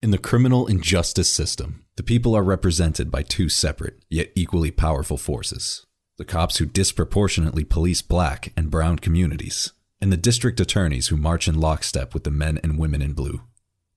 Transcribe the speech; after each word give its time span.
In 0.00 0.12
the 0.12 0.18
criminal 0.18 0.68
injustice 0.68 1.28
system, 1.28 1.84
the 1.96 2.04
people 2.04 2.36
are 2.36 2.44
represented 2.44 3.10
by 3.10 3.22
two 3.22 3.48
separate, 3.48 4.00
yet 4.08 4.30
equally 4.36 4.70
powerful 4.70 5.16
forces 5.16 5.84
the 6.18 6.24
cops 6.24 6.56
who 6.56 6.66
disproportionately 6.66 7.62
police 7.62 8.02
black 8.02 8.52
and 8.56 8.72
brown 8.72 8.98
communities, 8.98 9.72
and 10.00 10.12
the 10.12 10.16
district 10.16 10.58
attorneys 10.58 11.08
who 11.08 11.16
march 11.16 11.46
in 11.46 11.60
lockstep 11.60 12.12
with 12.12 12.24
the 12.24 12.30
men 12.30 12.58
and 12.64 12.76
women 12.76 13.00
in 13.00 13.12
blue. 13.12 13.42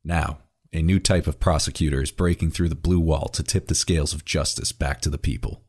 Now, 0.04 0.38
a 0.72 0.84
new 0.84 1.00
type 1.00 1.26
of 1.26 1.40
prosecutor 1.40 2.00
is 2.00 2.12
breaking 2.12 2.52
through 2.52 2.70
the 2.70 2.76
blue 2.76 3.00
wall 3.00 3.28
to 3.30 3.42
tip 3.42 3.68
the 3.68 3.74
scales 3.74 4.14
of 4.14 4.24
justice 4.24 4.72
back 4.72 5.02
to 5.02 5.10
the 5.10 5.18
people, 5.18 5.64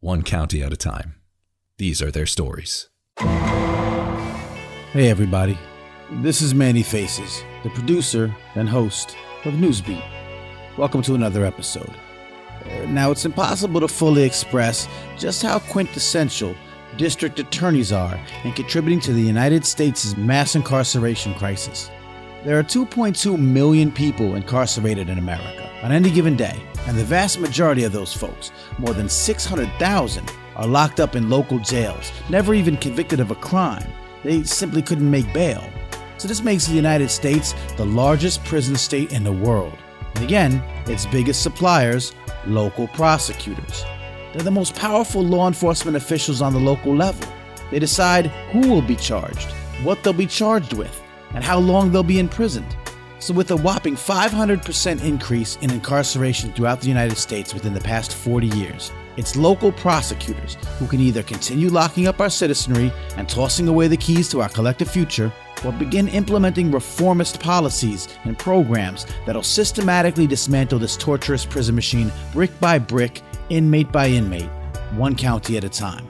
one 0.00 0.22
county 0.22 0.62
at 0.62 0.72
a 0.72 0.78
time. 0.78 1.16
These 1.76 2.00
are 2.00 2.10
their 2.10 2.24
stories. 2.24 2.88
Hey, 3.18 5.10
everybody. 5.10 5.58
This 6.10 6.40
is 6.40 6.54
Manny 6.54 6.82
Faces, 6.82 7.42
the 7.64 7.70
producer 7.70 8.34
and 8.54 8.66
host 8.66 9.14
of 9.44 9.54
Newsbeat. 9.54 10.02
Welcome 10.76 11.02
to 11.02 11.14
another 11.14 11.44
episode. 11.44 11.94
Now, 12.88 13.12
it's 13.12 13.24
impossible 13.24 13.80
to 13.80 13.88
fully 13.88 14.24
express 14.24 14.88
just 15.16 15.42
how 15.42 15.60
quintessential 15.60 16.54
district 16.96 17.38
attorneys 17.38 17.92
are 17.92 18.18
in 18.44 18.52
contributing 18.52 19.00
to 19.00 19.12
the 19.12 19.22
United 19.22 19.64
States' 19.64 20.16
mass 20.16 20.56
incarceration 20.56 21.34
crisis. 21.34 21.90
There 22.44 22.58
are 22.58 22.64
2.2 22.64 23.38
million 23.38 23.92
people 23.92 24.34
incarcerated 24.34 25.08
in 25.08 25.18
America 25.18 25.70
on 25.82 25.92
any 25.92 26.10
given 26.10 26.36
day, 26.36 26.60
and 26.86 26.98
the 26.98 27.04
vast 27.04 27.38
majority 27.38 27.84
of 27.84 27.92
those 27.92 28.12
folks, 28.12 28.50
more 28.78 28.92
than 28.92 29.08
600,000, 29.08 30.32
are 30.56 30.66
locked 30.66 30.98
up 30.98 31.14
in 31.14 31.30
local 31.30 31.60
jails, 31.60 32.10
never 32.28 32.54
even 32.54 32.76
convicted 32.76 33.20
of 33.20 33.30
a 33.30 33.36
crime. 33.36 33.86
They 34.24 34.42
simply 34.42 34.82
couldn't 34.82 35.10
make 35.10 35.32
bail. 35.32 35.62
So, 36.18 36.26
this 36.26 36.42
makes 36.42 36.66
the 36.66 36.74
United 36.74 37.10
States 37.10 37.54
the 37.76 37.86
largest 37.86 38.44
prison 38.44 38.74
state 38.74 39.12
in 39.12 39.22
the 39.22 39.32
world. 39.32 39.78
And 40.16 40.24
again, 40.24 40.62
its 40.86 41.06
biggest 41.06 41.42
suppliers, 41.42 42.12
local 42.44 42.88
prosecutors. 42.88 43.84
They're 44.32 44.42
the 44.42 44.50
most 44.50 44.74
powerful 44.74 45.22
law 45.22 45.46
enforcement 45.46 45.96
officials 45.96 46.42
on 46.42 46.52
the 46.52 46.58
local 46.58 46.94
level. 46.94 47.32
They 47.70 47.78
decide 47.78 48.26
who 48.50 48.68
will 48.68 48.82
be 48.82 48.96
charged, 48.96 49.52
what 49.84 50.02
they'll 50.02 50.12
be 50.12 50.26
charged 50.26 50.72
with, 50.72 51.02
and 51.34 51.44
how 51.44 51.58
long 51.58 51.92
they'll 51.92 52.02
be 52.02 52.18
imprisoned. 52.18 52.76
So, 53.20 53.34
with 53.34 53.50
a 53.50 53.56
whopping 53.56 53.94
500% 53.94 55.04
increase 55.04 55.56
in 55.56 55.70
incarceration 55.72 56.52
throughout 56.52 56.80
the 56.80 56.88
United 56.88 57.16
States 57.16 57.52
within 57.52 57.74
the 57.74 57.80
past 57.80 58.14
40 58.14 58.46
years, 58.48 58.92
it's 59.16 59.34
local 59.34 59.72
prosecutors 59.72 60.56
who 60.78 60.86
can 60.86 61.00
either 61.00 61.24
continue 61.24 61.68
locking 61.68 62.06
up 62.06 62.20
our 62.20 62.30
citizenry 62.30 62.92
and 63.16 63.28
tossing 63.28 63.66
away 63.66 63.88
the 63.88 63.96
keys 63.96 64.28
to 64.28 64.40
our 64.40 64.48
collective 64.48 64.88
future, 64.88 65.32
or 65.64 65.72
begin 65.72 66.08
implementing 66.08 66.70
reformist 66.70 67.40
policies 67.40 68.08
and 68.24 68.38
programs 68.38 69.06
that'll 69.26 69.42
systematically 69.42 70.26
dismantle 70.26 70.78
this 70.78 70.96
torturous 70.96 71.44
prison 71.44 71.74
machine 71.74 72.12
brick 72.32 72.58
by 72.60 72.78
brick, 72.78 73.22
inmate 73.50 73.90
by 73.92 74.08
inmate, 74.08 74.48
one 74.96 75.14
county 75.14 75.56
at 75.56 75.64
a 75.64 75.68
time. 75.68 76.08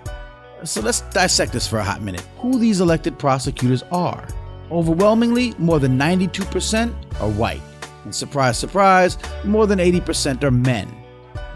So 0.64 0.80
let's 0.80 1.02
dissect 1.12 1.52
this 1.52 1.68
for 1.68 1.78
a 1.78 1.84
hot 1.84 2.02
minute. 2.02 2.26
Who 2.38 2.58
these 2.58 2.80
elected 2.80 3.18
prosecutors 3.18 3.84
are. 3.92 4.26
Overwhelmingly, 4.70 5.54
more 5.58 5.78
than 5.78 5.98
92% 5.98 6.92
are 7.20 7.30
white. 7.30 7.62
And 8.04 8.14
surprise, 8.14 8.58
surprise, 8.58 9.18
more 9.44 9.66
than 9.66 9.78
80% 9.78 10.42
are 10.42 10.50
men. 10.50 10.94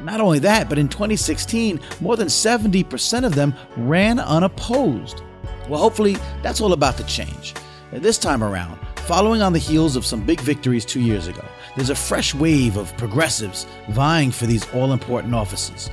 Not 0.01 0.21
only 0.21 0.39
that, 0.41 0.69
but 0.69 0.79
in 0.79 0.89
2016, 0.89 1.81
more 2.01 2.17
than 2.17 2.29
70% 2.29 3.25
of 3.25 3.34
them 3.34 3.55
ran 3.77 4.19
unopposed. 4.19 5.23
Well, 5.69 5.81
hopefully, 5.81 6.17
that's 6.43 6.61
all 6.61 6.73
about 6.73 6.97
to 6.97 7.05
change. 7.05 7.55
This 8.01 8.17
time 8.17 8.43
around, 8.43 8.81
following 9.01 9.43
on 9.43 9.53
the 9.53 9.59
heels 9.59 9.97
of 9.97 10.07
some 10.07 10.25
big 10.25 10.41
victories 10.41 10.87
two 10.87 11.01
years 11.01 11.27
ago, 11.27 11.45
there's 11.77 11.91
a 11.91 11.95
fresh 11.95 12.34
wave 12.34 12.79
of 12.79 12.97
progressives 12.97 13.67
vying 13.91 14.31
for 14.31 14.47
these 14.47 14.67
all 14.73 14.95
important 14.95 15.34
offices. 15.34 15.91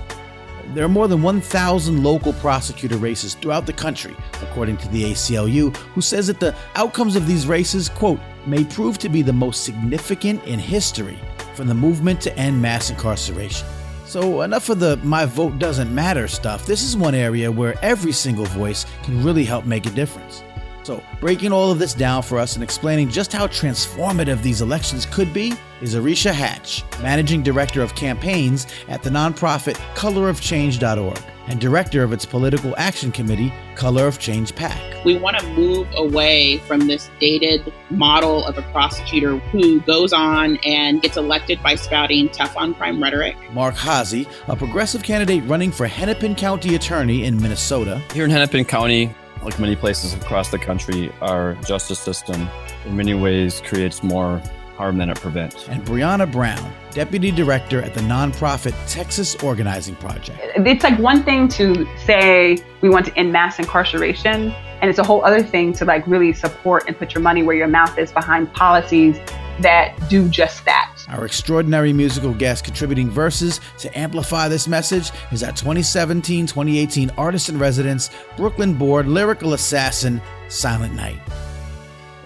There 0.73 0.85
are 0.85 0.89
more 0.89 1.09
than 1.09 1.21
1,000 1.21 2.01
local 2.01 2.31
prosecutor 2.31 2.95
races 2.95 3.33
throughout 3.33 3.65
the 3.65 3.73
country, 3.73 4.15
according 4.41 4.77
to 4.77 4.87
the 4.87 5.11
ACLU, 5.11 5.75
who 5.75 5.99
says 5.99 6.27
that 6.27 6.39
the 6.39 6.55
outcomes 6.75 7.17
of 7.17 7.27
these 7.27 7.45
races, 7.45 7.89
quote, 7.89 8.21
may 8.45 8.63
prove 8.63 8.97
to 8.99 9.09
be 9.09 9.21
the 9.21 9.33
most 9.33 9.65
significant 9.65 10.41
in 10.45 10.57
history 10.57 11.19
from 11.53 11.67
the 11.67 11.75
movement 11.75 12.21
to 12.21 12.37
end 12.37 12.61
mass 12.61 12.89
incarceration. 12.89 13.67
So, 14.05 14.43
enough 14.43 14.69
of 14.69 14.79
the 14.79 14.95
my 15.03 15.25
vote 15.25 15.59
doesn't 15.59 15.93
matter 15.93 16.29
stuff. 16.29 16.65
This 16.65 16.81
is 16.81 16.95
one 16.95 17.13
area 17.13 17.51
where 17.51 17.77
every 17.83 18.13
single 18.13 18.45
voice 18.45 18.85
can 19.03 19.21
really 19.21 19.43
help 19.43 19.65
make 19.65 19.85
a 19.85 19.91
difference. 19.91 20.43
So, 20.83 21.03
breaking 21.19 21.51
all 21.51 21.71
of 21.71 21.79
this 21.79 21.93
down 21.93 22.23
for 22.23 22.37
us 22.37 22.55
and 22.55 22.63
explaining 22.63 23.09
just 23.09 23.33
how 23.33 23.47
transformative 23.47 24.41
these 24.41 24.61
elections 24.61 25.05
could 25.05 25.33
be 25.33 25.53
is 25.81 25.95
Arisha 25.95 26.33
Hatch, 26.33 26.83
Managing 27.01 27.41
Director 27.43 27.81
of 27.81 27.95
Campaigns 27.95 28.67
at 28.87 29.03
the 29.03 29.09
nonprofit 29.09 29.75
colorofchange.org 29.95 31.19
and 31.47 31.59
Director 31.59 32.03
of 32.03 32.13
its 32.13 32.25
Political 32.25 32.75
Action 32.77 33.11
Committee, 33.11 33.51
Color 33.75 34.07
of 34.07 34.19
Change 34.19 34.55
PAC. 34.55 35.03
We 35.03 35.17
want 35.17 35.39
to 35.39 35.47
move 35.53 35.87
away 35.95 36.59
from 36.59 36.87
this 36.87 37.09
dated 37.19 37.73
model 37.89 38.45
of 38.45 38.57
a 38.57 38.61
prosecutor 38.71 39.37
who 39.37 39.81
goes 39.81 40.13
on 40.13 40.57
and 40.65 41.01
gets 41.01 41.17
elected 41.17 41.61
by 41.63 41.75
spouting 41.75 42.29
tough 42.29 42.55
on 42.55 42.75
crime 42.75 43.01
rhetoric. 43.01 43.35
Mark 43.51 43.75
Haase, 43.75 44.29
a 44.47 44.55
progressive 44.55 45.01
candidate 45.01 45.43
running 45.45 45.71
for 45.71 45.87
Hennepin 45.87 46.35
County 46.35 46.75
Attorney 46.75 47.25
in 47.25 47.41
Minnesota. 47.41 48.01
Here 48.13 48.25
in 48.25 48.31
Hennepin 48.31 48.65
County, 48.65 49.13
like 49.43 49.59
many 49.59 49.75
places 49.75 50.13
across 50.13 50.49
the 50.49 50.59
country, 50.59 51.11
our 51.21 51.55
justice 51.65 51.99
system 51.99 52.47
in 52.85 52.95
many 52.95 53.13
ways 53.13 53.61
creates 53.65 54.03
more 54.03 54.41
harm 54.75 54.97
than 54.97 55.09
it 55.09 55.19
prevents. 55.19 55.67
And 55.67 55.83
Brianna 55.85 56.31
Brown, 56.31 56.73
Deputy 56.91 57.31
Director 57.31 57.81
at 57.81 57.93
the 57.93 58.01
nonprofit 58.01 58.73
Texas 58.87 59.35
Organizing 59.43 59.95
Project. 59.95 60.39
It's 60.55 60.83
like 60.83 60.97
one 60.99 61.23
thing 61.23 61.47
to 61.49 61.85
say 62.05 62.57
we 62.81 62.89
want 62.89 63.05
to 63.07 63.17
end 63.17 63.31
mass 63.33 63.59
incarceration, 63.59 64.51
and 64.81 64.89
it's 64.89 64.99
a 64.99 65.03
whole 65.03 65.23
other 65.25 65.43
thing 65.43 65.73
to 65.73 65.85
like 65.85 66.07
really 66.07 66.31
support 66.31 66.85
and 66.87 66.97
put 66.97 67.13
your 67.13 67.21
money 67.21 67.43
where 67.43 67.55
your 67.55 67.67
mouth 67.67 67.97
is 67.97 68.11
behind 68.11 68.53
policies 68.53 69.17
that 69.59 69.97
do 70.09 70.29
just 70.29 70.63
that. 70.63 70.95
Our 71.09 71.25
extraordinary 71.25 71.91
musical 71.91 72.33
guest 72.33 72.63
contributing 72.63 73.09
verses 73.09 73.59
to 73.79 73.97
amplify 73.97 74.47
this 74.47 74.67
message 74.67 75.11
is 75.31 75.43
our 75.43 75.51
2017 75.51 76.45
2018 76.45 77.09
Artist 77.17 77.49
in 77.49 77.57
Residence, 77.57 78.09
Brooklyn 78.37 78.75
Board 78.75 79.07
Lyrical 79.07 79.53
Assassin, 79.53 80.21
Silent 80.49 80.93
Knight. 80.93 81.19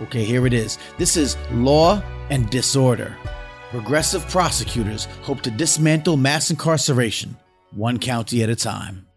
Okay, 0.01 0.25
here 0.25 0.45
it 0.45 0.53
is. 0.53 0.77
This 0.97 1.15
is 1.15 1.37
Law 1.51 2.03
and 2.29 2.49
Disorder. 2.49 3.15
Progressive 3.69 4.27
prosecutors 4.27 5.05
hope 5.21 5.41
to 5.41 5.51
dismantle 5.51 6.17
mass 6.17 6.51
incarceration, 6.51 7.37
one 7.71 7.99
county 7.99 8.43
at 8.43 8.49
a 8.49 8.55
time. 8.55 9.07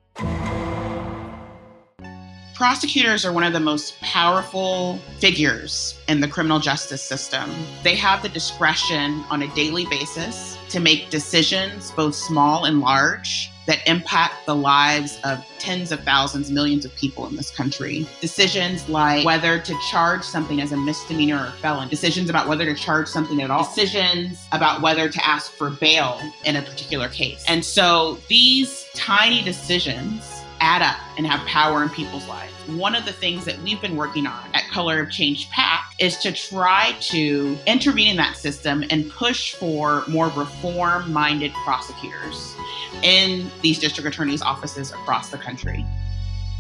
Prosecutors 2.56 3.26
are 3.26 3.34
one 3.34 3.44
of 3.44 3.52
the 3.52 3.60
most 3.60 4.00
powerful 4.00 4.96
figures 5.18 6.00
in 6.08 6.20
the 6.20 6.26
criminal 6.26 6.58
justice 6.58 7.02
system. 7.02 7.50
They 7.82 7.94
have 7.96 8.22
the 8.22 8.30
discretion 8.30 9.22
on 9.28 9.42
a 9.42 9.48
daily 9.54 9.84
basis 9.90 10.56
to 10.70 10.80
make 10.80 11.10
decisions, 11.10 11.90
both 11.90 12.14
small 12.14 12.64
and 12.64 12.80
large, 12.80 13.50
that 13.66 13.86
impact 13.86 14.46
the 14.46 14.54
lives 14.54 15.20
of 15.22 15.44
tens 15.58 15.92
of 15.92 16.00
thousands, 16.00 16.50
millions 16.50 16.86
of 16.86 16.94
people 16.96 17.26
in 17.26 17.36
this 17.36 17.50
country. 17.50 18.08
Decisions 18.22 18.88
like 18.88 19.26
whether 19.26 19.58
to 19.58 19.74
charge 19.90 20.24
something 20.24 20.62
as 20.62 20.72
a 20.72 20.78
misdemeanor 20.78 21.36
or 21.36 21.46
a 21.48 21.52
felon, 21.52 21.90
decisions 21.90 22.30
about 22.30 22.48
whether 22.48 22.64
to 22.64 22.74
charge 22.74 23.06
something 23.06 23.42
at 23.42 23.50
all, 23.50 23.64
decisions 23.64 24.46
about 24.52 24.80
whether 24.80 25.10
to 25.10 25.26
ask 25.28 25.52
for 25.52 25.68
bail 25.68 26.18
in 26.46 26.56
a 26.56 26.62
particular 26.62 27.10
case. 27.10 27.44
And 27.48 27.62
so 27.62 28.18
these 28.28 28.88
tiny 28.94 29.42
decisions 29.42 30.35
add 30.60 30.82
up 30.82 30.96
and 31.16 31.26
have 31.26 31.44
power 31.46 31.82
in 31.82 31.88
people's 31.90 32.26
lives. 32.28 32.52
One 32.68 32.94
of 32.94 33.04
the 33.04 33.12
things 33.12 33.44
that 33.44 33.58
we've 33.60 33.80
been 33.80 33.96
working 33.96 34.26
on 34.26 34.44
at 34.54 34.68
Color 34.70 35.00
of 35.00 35.10
Change 35.10 35.48
PAC 35.50 35.94
is 35.98 36.16
to 36.18 36.32
try 36.32 36.96
to 37.00 37.56
intervene 37.66 38.08
in 38.08 38.16
that 38.16 38.36
system 38.36 38.84
and 38.90 39.10
push 39.10 39.54
for 39.54 40.04
more 40.08 40.28
reform 40.28 41.12
minded 41.12 41.53
prosecutors 41.64 42.54
in 43.03 43.50
these 43.62 43.78
district 43.78 44.08
attorneys' 44.08 44.42
offices 44.42 44.91
across 44.91 45.30
the 45.30 45.38
country. 45.38 45.84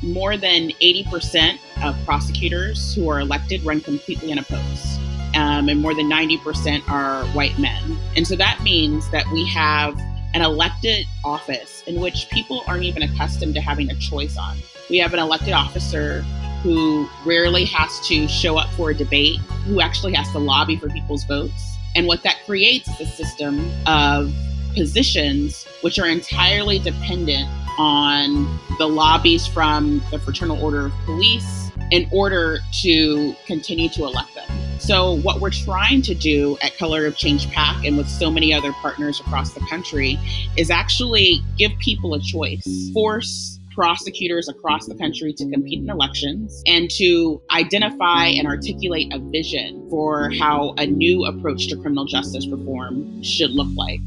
More 0.02 0.36
than 0.36 0.70
80% 0.82 1.58
of 1.82 1.96
prosecutors 2.04 2.94
who 2.94 3.08
are 3.08 3.20
elected 3.20 3.64
run 3.64 3.80
completely 3.80 4.30
unopposed. 4.30 5.00
Um, 5.34 5.68
and 5.68 5.80
more 5.80 5.94
than 5.94 6.08
90% 6.08 6.88
are 6.88 7.24
white 7.28 7.58
men. 7.58 7.98
And 8.14 8.26
so 8.26 8.36
that 8.36 8.62
means 8.62 9.10
that 9.10 9.26
we 9.32 9.46
have 9.48 9.98
an 10.36 10.42
elected 10.42 11.06
office 11.24 11.82
in 11.86 11.98
which 11.98 12.28
people 12.28 12.62
aren't 12.68 12.82
even 12.82 13.02
accustomed 13.02 13.54
to 13.54 13.60
having 13.62 13.90
a 13.90 13.94
choice 13.94 14.36
on. 14.36 14.58
We 14.90 14.98
have 14.98 15.14
an 15.14 15.18
elected 15.18 15.54
officer 15.54 16.20
who 16.62 17.08
rarely 17.24 17.64
has 17.64 18.06
to 18.08 18.28
show 18.28 18.58
up 18.58 18.68
for 18.74 18.90
a 18.90 18.94
debate, 18.94 19.38
who 19.64 19.80
actually 19.80 20.12
has 20.12 20.30
to 20.32 20.38
lobby 20.38 20.76
for 20.76 20.90
people's 20.90 21.24
votes. 21.24 21.78
And 21.94 22.06
what 22.06 22.22
that 22.24 22.36
creates 22.44 22.86
is 22.86 23.00
a 23.00 23.06
system 23.06 23.72
of 23.86 24.30
positions 24.74 25.66
which 25.80 25.98
are 25.98 26.06
entirely 26.06 26.80
dependent 26.80 27.48
on 27.78 28.60
the 28.76 28.86
lobbies 28.86 29.46
from 29.46 30.02
the 30.10 30.18
Fraternal 30.18 30.62
Order 30.62 30.86
of 30.86 30.92
Police 31.06 31.70
in 31.90 32.06
order 32.12 32.58
to 32.82 33.34
continue 33.46 33.88
to 33.88 34.04
elect 34.04 34.34
them. 34.34 34.65
So, 34.78 35.14
what 35.18 35.40
we're 35.40 35.50
trying 35.50 36.02
to 36.02 36.14
do 36.14 36.58
at 36.62 36.76
Color 36.76 37.06
of 37.06 37.16
Change 37.16 37.50
PAC 37.50 37.84
and 37.84 37.96
with 37.96 38.08
so 38.08 38.30
many 38.30 38.52
other 38.52 38.72
partners 38.72 39.20
across 39.20 39.52
the 39.52 39.60
country 39.68 40.18
is 40.56 40.70
actually 40.70 41.40
give 41.56 41.72
people 41.78 42.14
a 42.14 42.20
choice, 42.20 42.90
force 42.92 43.58
prosecutors 43.76 44.48
across 44.48 44.86
the 44.86 44.94
country 44.94 45.32
to 45.34 45.48
compete 45.50 45.78
in 45.78 45.90
elections 45.90 46.62
and 46.66 46.90
to 46.90 47.40
identify 47.50 48.26
and 48.26 48.46
articulate 48.48 49.12
a 49.12 49.18
vision 49.18 49.86
for 49.90 50.30
how 50.38 50.74
a 50.78 50.86
new 50.86 51.26
approach 51.26 51.68
to 51.68 51.76
criminal 51.76 52.06
justice 52.06 52.48
reform 52.48 53.22
should 53.22 53.50
look 53.50 53.68
like. 53.76 54.00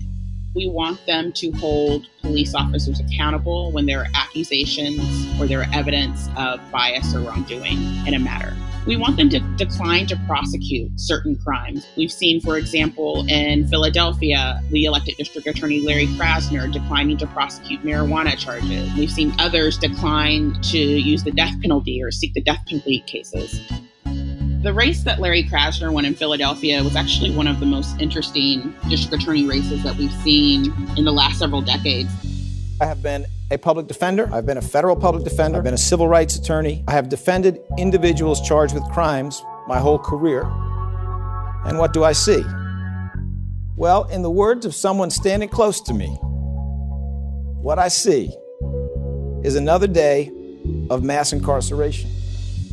We 0.55 0.67
want 0.67 1.05
them 1.05 1.31
to 1.33 1.51
hold 1.51 2.07
police 2.21 2.55
officers 2.55 2.99
accountable 2.99 3.71
when 3.71 3.85
there 3.85 3.99
are 3.99 4.07
accusations 4.15 4.99
or 5.39 5.45
there 5.45 5.61
are 5.61 5.67
evidence 5.71 6.27
of 6.37 6.59
bias 6.71 7.13
or 7.13 7.19
wrongdoing 7.19 7.77
in 8.07 8.15
a 8.15 8.19
matter. 8.19 8.55
We 8.87 8.97
want 8.97 9.17
them 9.17 9.29
to 9.29 9.39
decline 9.57 10.07
to 10.07 10.15
prosecute 10.25 10.99
certain 10.99 11.35
crimes. 11.35 11.85
We've 11.95 12.11
seen, 12.11 12.41
for 12.41 12.57
example, 12.57 13.27
in 13.27 13.67
Philadelphia, 13.67 14.59
the 14.71 14.85
elected 14.85 15.17
district 15.17 15.47
attorney 15.47 15.81
Larry 15.81 16.07
Krasner 16.07 16.71
declining 16.71 17.17
to 17.17 17.27
prosecute 17.27 17.83
marijuana 17.83 18.35
charges. 18.35 18.91
We've 18.95 19.11
seen 19.11 19.35
others 19.37 19.77
decline 19.77 20.59
to 20.63 20.79
use 20.79 21.23
the 21.23 21.31
death 21.31 21.61
penalty 21.61 22.01
or 22.01 22.09
seek 22.09 22.33
the 22.33 22.41
death 22.41 22.65
penalty 22.67 23.01
cases. 23.01 23.61
The 24.61 24.73
race 24.73 25.03
that 25.03 25.21
Larry 25.21 25.45
Krasner 25.45 25.89
won 25.89 26.03
in 26.03 26.15
Philadelphia 26.15 26.83
was 26.83 26.93
actually 26.93 27.33
one 27.33 27.47
of 27.47 27.61
the 27.61 27.65
most 27.65 27.97
interesting 28.01 28.75
district 28.89 29.23
attorney 29.23 29.47
races 29.47 29.83
that 29.83 29.95
we've 29.95 30.11
seen 30.15 30.73
in 30.97 31.05
the 31.05 31.13
last 31.13 31.39
several 31.39 31.61
decades. 31.61 32.09
I 32.81 32.85
have 32.85 33.01
been 33.01 33.25
a 33.51 33.57
public 33.57 33.87
defender. 33.87 34.29
I've 34.33 34.45
been 34.45 34.57
a 34.57 34.61
federal 34.61 34.97
public 34.97 35.23
defender. 35.23 35.59
I've 35.59 35.63
been 35.63 35.73
a 35.73 35.77
civil 35.77 36.09
rights 36.09 36.35
attorney. 36.35 36.83
I 36.89 36.91
have 36.91 37.07
defended 37.07 37.61
individuals 37.77 38.45
charged 38.45 38.73
with 38.73 38.83
crimes 38.91 39.41
my 39.69 39.79
whole 39.79 39.97
career. 39.97 40.43
And 41.63 41.79
what 41.79 41.93
do 41.93 42.03
I 42.03 42.11
see? 42.11 42.43
Well, 43.77 44.09
in 44.09 44.23
the 44.23 44.29
words 44.29 44.65
of 44.65 44.75
someone 44.75 45.09
standing 45.09 45.47
close 45.47 45.79
to 45.83 45.93
me, 45.93 46.07
what 47.61 47.79
I 47.79 47.87
see 47.87 48.35
is 49.41 49.55
another 49.55 49.87
day 49.87 50.33
of 50.89 51.01
mass 51.01 51.31
incarceration. 51.31 52.11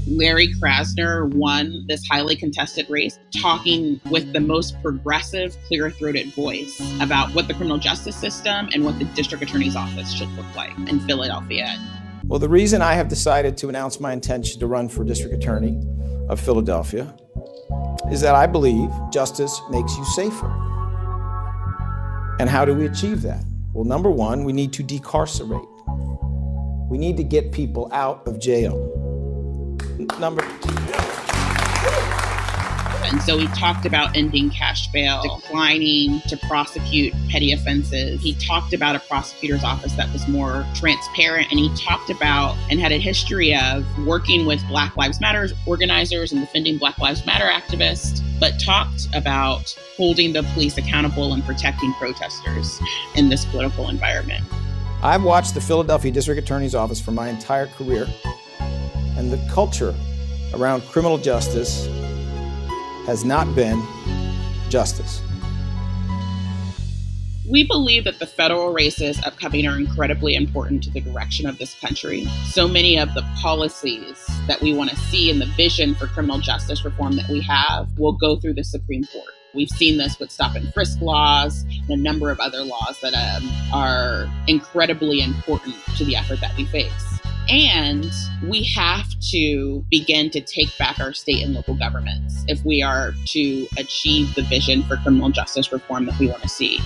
Larry 0.09 0.55
Krasner 0.55 1.33
won 1.35 1.85
this 1.89 2.07
highly 2.07 2.37
contested 2.37 2.89
race, 2.89 3.19
talking 3.41 4.01
with 4.09 4.33
the 4.33 4.39
most 4.39 4.81
progressive, 4.81 5.57
clear 5.67 5.91
throated 5.91 6.33
voice 6.33 6.81
about 7.01 7.35
what 7.35 7.49
the 7.49 7.55
criminal 7.55 7.79
justice 7.79 8.15
system 8.15 8.69
and 8.73 8.85
what 8.85 8.99
the 9.01 9.05
district 9.05 9.43
attorney's 9.43 9.75
office 9.75 10.13
should 10.13 10.31
look 10.31 10.47
like 10.55 10.77
in 10.89 11.01
Philadelphia. 11.01 11.77
Well, 12.25 12.39
the 12.39 12.49
reason 12.49 12.83
I 12.83 12.95
have 12.95 13.09
decided 13.09 13.57
to 13.59 13.69
announce 13.69 13.99
my 13.99 14.13
intention 14.13 14.61
to 14.61 14.67
run 14.69 14.89
for 14.89 15.03
district 15.03 15.35
attorney 15.35 15.83
of 16.29 16.39
Philadelphia 16.39 17.13
is 18.11 18.21
that 18.21 18.37
I 18.37 18.47
believe 18.47 18.91
justice 19.13 19.61
makes 19.71 19.97
you 19.97 20.05
safer. 20.05 20.47
And 22.39 22.49
how 22.49 22.65
do 22.65 22.75
we 22.75 22.87
achieve 22.87 23.23
that? 23.23 23.45
Well, 23.73 23.85
number 23.85 24.11
one, 24.11 24.45
we 24.45 24.53
need 24.53 24.73
to 24.75 24.85
decarcerate. 24.85 25.69
We 26.89 26.99
need 26.99 27.17
to 27.17 27.25
get 27.25 27.51
people 27.51 27.89
out 27.93 28.27
of 28.29 28.39
jail 28.39 28.96
number. 30.19 30.45
And 33.07 33.23
so 33.23 33.39
he 33.39 33.47
talked 33.49 33.87
about 33.87 34.17
ending 34.17 34.51
cash 34.51 34.89
bail, 34.89 35.23
declining 35.23 36.21
to 36.29 36.37
prosecute 36.49 37.15
petty 37.31 37.53
offenses. 37.53 38.21
He 38.21 38.35
talked 38.35 38.73
about 38.73 38.97
a 38.97 38.99
prosecutor's 38.99 39.63
office 39.63 39.93
that 39.93 40.13
was 40.13 40.27
more 40.27 40.67
transparent. 40.75 41.47
And 41.53 41.61
he 41.61 41.73
talked 41.77 42.11
about 42.11 42.57
and 42.69 42.81
had 42.81 42.91
a 42.91 42.99
history 42.99 43.55
of 43.55 43.87
working 44.05 44.45
with 44.45 44.61
Black 44.67 44.97
Lives 44.97 45.21
Matter 45.21 45.49
organizers 45.67 46.33
and 46.33 46.41
defending 46.41 46.79
Black 46.79 46.99
Lives 46.99 47.25
Matter 47.25 47.45
activists, 47.45 48.23
but 48.41 48.59
talked 48.59 49.07
about 49.15 49.73
holding 49.97 50.33
the 50.33 50.43
police 50.55 50.77
accountable 50.77 51.33
and 51.33 51.45
protecting 51.45 51.93
protesters 51.95 52.81
in 53.15 53.29
this 53.29 53.45
political 53.45 53.89
environment. 53.89 54.45
I've 55.03 55.23
watched 55.23 55.55
the 55.55 55.61
Philadelphia 55.61 56.11
District 56.11 56.41
Attorney's 56.41 56.75
Office 56.75 57.01
for 57.01 57.13
my 57.13 57.29
entire 57.29 57.69
career 57.69 58.09
and 59.17 59.33
the 59.33 59.39
culture 59.53 59.95
around 60.55 60.83
criminal 60.83 61.19
justice 61.19 61.87
has 63.07 63.25
not 63.25 63.53
been 63.55 63.83
justice. 64.69 65.23
We 67.49 67.65
believe 67.65 68.05
that 68.05 68.19
the 68.19 68.27
federal 68.27 68.73
races 68.73 69.23
upcoming 69.25 69.67
are 69.69 69.79
incredibly 69.79 70.35
important 70.35 70.83
to 70.85 70.91
the 70.91 71.01
direction 71.01 71.47
of 71.47 71.59
this 71.59 71.79
country. 71.79 72.25
So 72.47 72.67
many 72.67 72.99
of 72.99 73.15
the 73.15 73.23
policies 73.41 74.27
that 74.49 74.61
we 74.61 74.75
want 74.75 74.91
to 74.91 74.97
see 74.97 75.31
in 75.31 75.39
the 75.39 75.47
vision 75.47 75.95
for 75.95 76.09
criminal 76.09 76.41
justice 76.41 76.85
reform 76.85 77.15
that 77.17 77.29
we 77.29 77.41
have 77.43 77.87
will 77.99 78.15
go 78.15 78.37
through 78.37 78.55
the 78.55 78.65
Supreme 78.65 79.05
Court. 79.05 79.33
We've 79.55 79.71
seen 79.71 79.97
this 79.97 80.19
with 80.19 80.33
stop 80.33 80.57
and 80.57 80.75
frisk 80.75 81.01
laws 81.01 81.63
and 81.63 81.91
a 81.91 81.97
number 81.97 82.31
of 82.31 82.41
other 82.41 82.63
laws 82.63 82.99
that 83.01 83.15
um, 83.15 83.49
are 83.73 84.29
incredibly 84.49 85.21
important 85.21 85.77
to 85.97 86.05
the 86.05 86.17
effort 86.17 86.41
that 86.41 86.57
we 86.57 86.67
face. 86.67 87.16
And 87.49 88.11
we 88.49 88.65
have 88.75 89.07
to 89.31 89.85
begin 89.91 90.31
to 90.31 90.41
take 90.41 90.77
back 90.79 90.99
our 90.99 91.13
state 91.13 91.45
and 91.45 91.55
local 91.55 91.75
governments 91.75 92.45
if 92.49 92.65
we 92.65 92.83
are 92.83 93.13
to 93.27 93.69
achieve 93.79 94.35
the 94.35 94.43
vision 94.43 94.83
for 94.83 94.97
criminal 94.97 95.31
justice 95.31 95.71
reform 95.71 96.07
that 96.07 96.19
we 96.19 96.27
want 96.27 96.43
to 96.43 96.49
see 96.49 96.81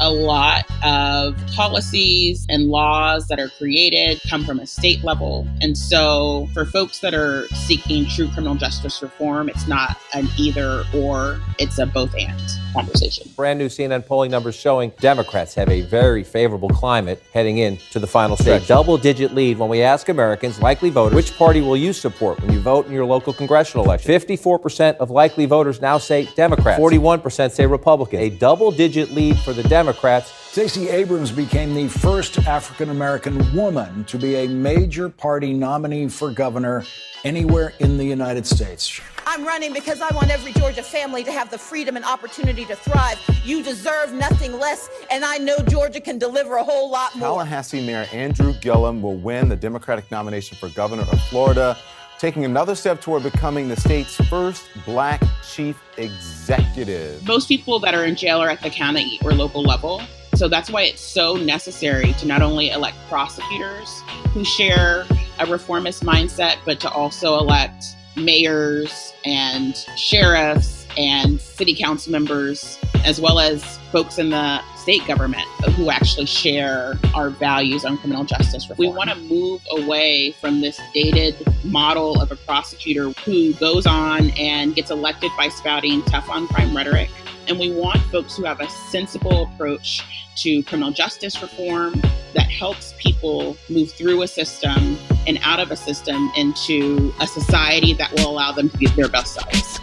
a 0.00 0.10
lot 0.10 0.64
of 0.82 1.36
policies 1.54 2.46
and 2.48 2.68
laws 2.68 3.26
that 3.28 3.38
are 3.38 3.50
created 3.50 4.20
come 4.28 4.44
from 4.44 4.58
a 4.58 4.66
state 4.66 5.04
level. 5.04 5.46
And 5.60 5.76
so, 5.76 6.48
for 6.54 6.64
folks 6.64 7.00
that 7.00 7.12
are 7.12 7.46
seeking 7.48 8.06
true 8.06 8.28
criminal 8.28 8.54
justice 8.54 9.02
reform, 9.02 9.50
it's 9.50 9.68
not 9.68 9.98
an 10.14 10.26
either 10.38 10.84
or, 10.94 11.38
it's 11.58 11.78
a 11.78 11.86
both 11.86 12.14
and 12.18 12.40
conversation. 12.72 13.28
Brand 13.36 13.58
new 13.58 13.66
CNN 13.66 14.06
polling 14.06 14.30
numbers 14.30 14.54
showing 14.54 14.92
Democrats 15.00 15.54
have 15.54 15.68
a 15.68 15.82
very 15.82 16.24
favorable 16.24 16.70
climate 16.70 17.22
heading 17.34 17.58
into 17.58 17.98
the 17.98 18.06
final 18.06 18.36
stretch. 18.36 18.64
A 18.64 18.68
double 18.68 18.96
digit 18.96 19.34
lead 19.34 19.58
when 19.58 19.68
we 19.68 19.82
ask 19.82 20.08
Americans, 20.08 20.60
likely 20.62 20.88
voters, 20.88 21.14
which 21.14 21.36
party 21.36 21.60
will 21.60 21.76
you 21.76 21.92
support 21.92 22.40
when 22.40 22.52
you 22.52 22.60
vote 22.60 22.86
in 22.86 22.92
your 22.92 23.04
local 23.04 23.32
congressional 23.32 23.84
election? 23.84 24.10
54% 24.10 24.96
of 24.96 25.10
likely 25.10 25.44
voters 25.44 25.82
now 25.82 25.98
say 25.98 26.26
Democrats, 26.36 26.80
41% 26.80 27.50
say 27.50 27.66
Republican. 27.66 28.20
A 28.20 28.30
double 28.30 28.70
digit 28.70 29.10
lead 29.10 29.38
for 29.40 29.52
the 29.52 29.62
Democrats 29.64 29.89
Democrats. 29.90 30.30
Stacey 30.52 30.88
Abrams 30.88 31.32
became 31.32 31.74
the 31.74 31.88
first 31.88 32.38
African 32.46 32.90
American 32.90 33.52
woman 33.52 34.04
to 34.04 34.18
be 34.18 34.36
a 34.36 34.46
major 34.46 35.08
party 35.08 35.52
nominee 35.52 36.06
for 36.08 36.30
governor 36.30 36.84
anywhere 37.24 37.72
in 37.80 37.98
the 37.98 38.04
United 38.04 38.46
States. 38.46 39.00
I'm 39.26 39.44
running 39.44 39.72
because 39.72 40.00
I 40.00 40.14
want 40.14 40.30
every 40.30 40.52
Georgia 40.52 40.84
family 40.84 41.24
to 41.24 41.32
have 41.32 41.50
the 41.50 41.58
freedom 41.58 41.96
and 41.96 42.04
opportunity 42.04 42.64
to 42.66 42.76
thrive. 42.76 43.18
You 43.44 43.64
deserve 43.64 44.12
nothing 44.12 44.60
less, 44.60 44.88
and 45.10 45.24
I 45.24 45.38
know 45.38 45.58
Georgia 45.58 46.00
can 46.00 46.18
deliver 46.18 46.54
a 46.56 46.62
whole 46.62 46.88
lot 46.88 47.16
more. 47.16 47.30
Tallahassee 47.30 47.84
Mayor 47.84 48.06
Andrew 48.12 48.54
Gillum 48.60 49.02
will 49.02 49.16
win 49.16 49.48
the 49.48 49.56
Democratic 49.56 50.08
nomination 50.12 50.56
for 50.56 50.68
governor 50.68 51.02
of 51.02 51.20
Florida 51.22 51.76
taking 52.20 52.44
another 52.44 52.74
step 52.74 53.00
toward 53.00 53.22
becoming 53.22 53.66
the 53.66 53.76
state's 53.76 54.14
first 54.28 54.68
black 54.84 55.22
chief 55.42 55.80
executive. 55.96 57.26
Most 57.26 57.48
people 57.48 57.80
that 57.80 57.94
are 57.94 58.04
in 58.04 58.14
jail 58.14 58.40
are 58.40 58.50
at 58.50 58.60
the 58.60 58.68
county 58.68 59.18
or 59.24 59.32
local 59.32 59.62
level. 59.62 60.02
So 60.34 60.46
that's 60.46 60.70
why 60.70 60.82
it's 60.82 61.00
so 61.00 61.36
necessary 61.36 62.12
to 62.14 62.26
not 62.26 62.42
only 62.42 62.70
elect 62.70 62.98
prosecutors 63.08 63.88
who 64.32 64.44
share 64.44 65.06
a 65.38 65.46
reformist 65.46 66.04
mindset, 66.04 66.58
but 66.66 66.78
to 66.80 66.90
also 66.90 67.38
elect 67.38 67.84
mayors 68.16 69.14
and 69.24 69.74
sheriffs 69.96 70.86
and 70.98 71.40
city 71.40 71.74
council 71.74 72.12
members, 72.12 72.78
as 73.04 73.20
well 73.20 73.38
as 73.38 73.78
folks 73.92 74.18
in 74.18 74.30
the 74.30 74.60
state 74.76 75.06
government 75.06 75.46
who 75.74 75.90
actually 75.90 76.26
share 76.26 76.94
our 77.14 77.30
values 77.30 77.84
on 77.84 77.98
criminal 77.98 78.24
justice 78.24 78.68
reform. 78.68 78.88
We 78.88 78.96
want 78.96 79.10
to 79.10 79.16
move 79.16 79.60
away 79.72 80.32
from 80.40 80.60
this 80.60 80.80
dated 80.94 81.36
model 81.64 82.20
of 82.20 82.30
a 82.32 82.36
prosecutor 82.36 83.10
who 83.24 83.52
goes 83.54 83.86
on 83.86 84.30
and 84.30 84.74
gets 84.74 84.90
elected 84.90 85.30
by 85.36 85.48
spouting 85.48 86.02
tough 86.04 86.28
on 86.28 86.46
crime 86.48 86.74
rhetoric. 86.76 87.10
And 87.48 87.58
we 87.58 87.72
want 87.72 87.98
folks 88.04 88.36
who 88.36 88.44
have 88.44 88.60
a 88.60 88.68
sensible 88.68 89.50
approach 89.52 90.02
to 90.42 90.62
criminal 90.62 90.92
justice 90.92 91.40
reform 91.42 92.00
that 92.34 92.48
helps 92.50 92.94
people 92.98 93.56
move 93.68 93.90
through 93.92 94.22
a 94.22 94.28
system 94.28 94.96
and 95.26 95.38
out 95.42 95.58
of 95.58 95.70
a 95.70 95.76
system 95.76 96.30
into 96.36 97.12
a 97.20 97.26
society 97.26 97.92
that 97.94 98.12
will 98.12 98.30
allow 98.30 98.52
them 98.52 98.70
to 98.70 98.78
be 98.78 98.86
their 98.88 99.08
best 99.08 99.34
selves. 99.34 99.80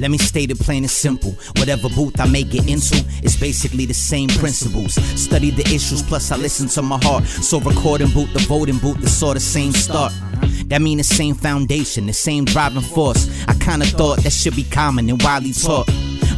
Let 0.00 0.10
me 0.10 0.16
state 0.16 0.50
it 0.50 0.58
plain 0.58 0.82
and 0.82 0.90
simple. 0.90 1.32
Whatever 1.58 1.90
booth 1.90 2.18
I 2.18 2.26
may 2.26 2.42
get 2.42 2.66
into, 2.66 3.04
it's 3.22 3.36
basically 3.36 3.84
the 3.84 3.92
same 3.92 4.30
principles. 4.30 4.94
Study 5.20 5.50
the 5.50 5.62
issues, 5.62 6.02
plus 6.02 6.32
I 6.32 6.36
listen 6.36 6.68
to 6.68 6.80
my 6.80 6.98
heart. 7.02 7.24
So 7.26 7.60
recording 7.60 8.08
booth, 8.08 8.32
the 8.32 8.38
voting 8.40 8.78
booth, 8.78 9.02
it's 9.02 9.22
all 9.22 9.34
the 9.34 9.40
same 9.40 9.72
start. 9.72 10.14
That 10.68 10.80
mean 10.80 10.98
the 10.98 11.04
same 11.04 11.34
foundation, 11.34 12.06
the 12.06 12.14
same 12.14 12.46
driving 12.46 12.80
force. 12.80 13.28
I 13.46 13.52
kinda 13.54 13.84
thought 13.84 14.22
that 14.22 14.32
should 14.32 14.56
be 14.56 14.64
common 14.64 15.10
and 15.10 15.22
widely 15.22 15.52
taught. 15.52 15.90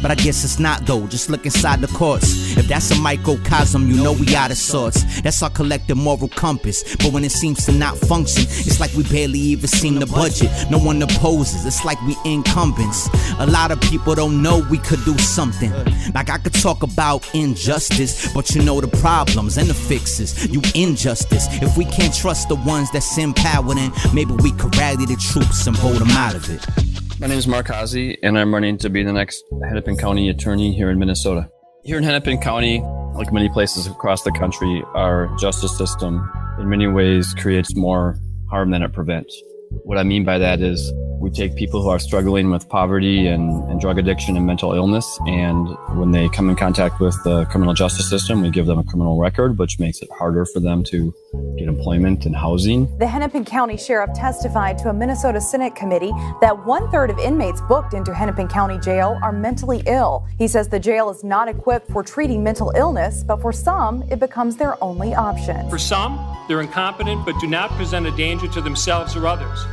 But 0.02 0.11
I 0.11 0.16
guess 0.16 0.44
it's 0.44 0.59
not 0.59 0.85
though, 0.85 1.06
just 1.06 1.30
look 1.30 1.47
inside 1.47 1.80
the 1.80 1.87
courts. 1.87 2.56
If 2.56 2.66
that's 2.66 2.90
a 2.90 3.00
microcosm, 3.00 3.88
you 3.88 4.02
know 4.02 4.12
we 4.12 4.35
out 4.35 4.50
of 4.50 4.56
sorts. 4.56 5.23
That's 5.23 5.42
our 5.42 5.50
collective 5.50 5.97
moral 5.97 6.28
compass. 6.28 6.82
But 6.97 7.12
when 7.12 7.25
it 7.25 7.32
seems 7.32 7.64
to 7.66 7.73
not 7.73 7.97
function, 7.97 8.42
it's 8.42 8.80
like 8.80 8.92
we 8.94 9.04
barely 9.04 9.38
even 9.38 9.68
seem 9.68 10.00
to 10.00 10.06
budget. 10.06 10.50
No 10.71 10.78
one 10.78 11.00
opposes, 11.00 11.64
it's 11.64 11.85
like 11.85 12.00
we 12.02 12.16
incumbents. 12.25 13.09
A 13.38 13.47
lot 13.47 13.71
of 13.71 13.80
people 13.80 14.14
don't 14.14 14.42
know 14.42 14.66
we 14.68 14.78
could 14.78 15.04
do 15.04 15.16
something. 15.18 15.73
Like 16.14 16.30
I 16.30 16.38
could 16.38 16.54
talk 16.54 16.82
about 16.82 17.28
injustice, 17.35 18.32
but 18.32 18.54
you 18.54 18.62
know 18.62 18.80
the 18.80 18.88
problems 18.99 19.56
and 19.56 19.68
the 19.68 19.75
fixes. 19.75 20.49
You 20.49 20.61
injustice. 20.75 21.47
If 21.62 21.76
we 21.76 21.85
can't 21.85 22.14
trust 22.14 22.49
the 22.49 22.56
ones 22.56 22.90
that's 22.90 23.16
in 23.18 23.35
power, 23.35 23.75
then 23.75 23.92
maybe 24.12 24.32
we 24.32 24.52
could 24.52 24.76
rally 24.76 25.06
the 25.06 25.16
troops 25.16 25.66
and 25.66 25.76
vote 25.76 25.99
them 25.99 26.11
out 26.11 26.35
of 26.35 26.50
it. 26.50 26.91
My 27.22 27.28
name 27.28 27.38
is 27.38 27.46
Mark 27.46 27.68
Haase, 27.68 28.18
and 28.24 28.36
I'm 28.36 28.52
running 28.52 28.78
to 28.78 28.90
be 28.90 29.04
the 29.04 29.12
next 29.12 29.44
Hennepin 29.68 29.96
County 29.96 30.28
attorney 30.28 30.74
here 30.74 30.90
in 30.90 30.98
Minnesota. 30.98 31.48
Here 31.84 31.96
in 31.96 32.02
Hennepin 32.02 32.40
County, 32.40 32.80
like 33.14 33.32
many 33.32 33.48
places 33.48 33.86
across 33.86 34.24
the 34.24 34.32
country, 34.32 34.82
our 34.96 35.32
justice 35.38 35.78
system 35.78 36.28
in 36.58 36.68
many 36.68 36.88
ways 36.88 37.32
creates 37.38 37.76
more 37.76 38.18
harm 38.50 38.72
than 38.72 38.82
it 38.82 38.92
prevents. 38.92 39.40
What 39.84 39.98
I 39.98 40.02
mean 40.02 40.24
by 40.24 40.38
that 40.38 40.60
is 40.62 40.92
we 41.20 41.30
take 41.30 41.54
people 41.54 41.80
who 41.80 41.90
are 41.90 42.00
struggling 42.00 42.50
with 42.50 42.68
poverty 42.68 43.28
and, 43.28 43.70
and, 43.70 43.80
drug 43.80 43.98
addiction 44.00 44.36
and 44.36 44.44
mental 44.44 44.72
illness, 44.72 45.06
and 45.24 45.68
when 45.96 46.10
they 46.10 46.28
come 46.28 46.50
in 46.50 46.56
contact 46.56 46.98
with 46.98 47.16
the 47.22 47.44
criminal 47.44 47.72
justice 47.72 48.10
system, 48.10 48.42
we 48.42 48.50
give 48.50 48.66
them 48.66 48.80
a 48.80 48.84
criminal 48.84 49.16
record, 49.16 49.60
which 49.60 49.78
makes 49.78 50.02
it 50.02 50.08
harder 50.18 50.44
for 50.44 50.58
them 50.58 50.82
to 50.82 51.14
get 51.62 51.68
employment 51.68 52.26
and 52.26 52.34
housing. 52.34 52.96
The 52.98 53.06
Hennepin 53.06 53.44
County 53.44 53.76
Sheriff 53.76 54.10
testified 54.14 54.78
to 54.78 54.88
a 54.88 54.92
Minnesota 54.92 55.40
Senate 55.40 55.74
committee 55.74 56.12
that 56.40 56.66
one 56.66 56.90
third 56.90 57.10
of 57.10 57.18
inmates 57.18 57.60
booked 57.62 57.94
into 57.94 58.14
Hennepin 58.14 58.48
County 58.48 58.78
Jail 58.78 59.18
are 59.22 59.32
mentally 59.32 59.82
ill. 59.86 60.26
He 60.38 60.48
says 60.48 60.68
the 60.68 60.80
jail 60.80 61.10
is 61.10 61.22
not 61.22 61.48
equipped 61.48 61.90
for 61.90 62.02
treating 62.02 62.42
mental 62.42 62.72
illness, 62.76 63.22
but 63.22 63.40
for 63.40 63.52
some, 63.52 64.02
it 64.10 64.18
becomes 64.18 64.56
their 64.56 64.82
only 64.82 65.14
option. 65.14 65.68
For 65.70 65.78
some, 65.78 66.18
they're 66.48 66.60
incompetent 66.60 67.24
but 67.24 67.38
do 67.40 67.46
not 67.46 67.70
present 67.70 68.06
a 68.06 68.10
danger 68.12 68.48
to 68.48 68.60
themselves 68.60 69.16
or 69.16 69.26
others. 69.26 69.64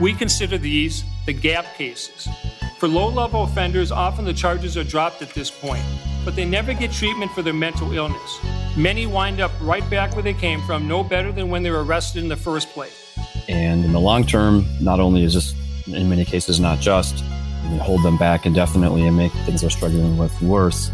We 0.00 0.12
consider 0.14 0.58
these 0.58 1.04
the 1.26 1.32
gap 1.32 1.64
cases. 1.74 2.28
For 2.84 2.88
low 2.88 3.08
level 3.08 3.44
offenders, 3.44 3.90
often 3.90 4.26
the 4.26 4.34
charges 4.34 4.76
are 4.76 4.84
dropped 4.84 5.22
at 5.22 5.30
this 5.30 5.50
point, 5.50 5.82
but 6.22 6.36
they 6.36 6.44
never 6.44 6.74
get 6.74 6.92
treatment 6.92 7.30
for 7.32 7.40
their 7.40 7.54
mental 7.54 7.90
illness. 7.94 8.38
Many 8.76 9.06
wind 9.06 9.40
up 9.40 9.52
right 9.62 9.88
back 9.88 10.12
where 10.12 10.22
they 10.22 10.34
came 10.34 10.60
from, 10.66 10.86
no 10.86 11.02
better 11.02 11.32
than 11.32 11.48
when 11.48 11.62
they 11.62 11.70
were 11.70 11.82
arrested 11.82 12.22
in 12.22 12.28
the 12.28 12.36
first 12.36 12.68
place. 12.72 13.16
And 13.48 13.86
in 13.86 13.92
the 13.92 13.98
long 13.98 14.26
term, 14.26 14.66
not 14.82 15.00
only 15.00 15.22
is 15.22 15.32
this 15.32 15.54
in 15.86 16.10
many 16.10 16.26
cases 16.26 16.60
not 16.60 16.78
just, 16.78 17.20
hold 17.80 18.02
them 18.02 18.18
back 18.18 18.44
indefinitely 18.44 19.06
and 19.06 19.16
make 19.16 19.32
things 19.46 19.62
they're 19.62 19.70
struggling 19.70 20.18
with 20.18 20.42
worse, 20.42 20.90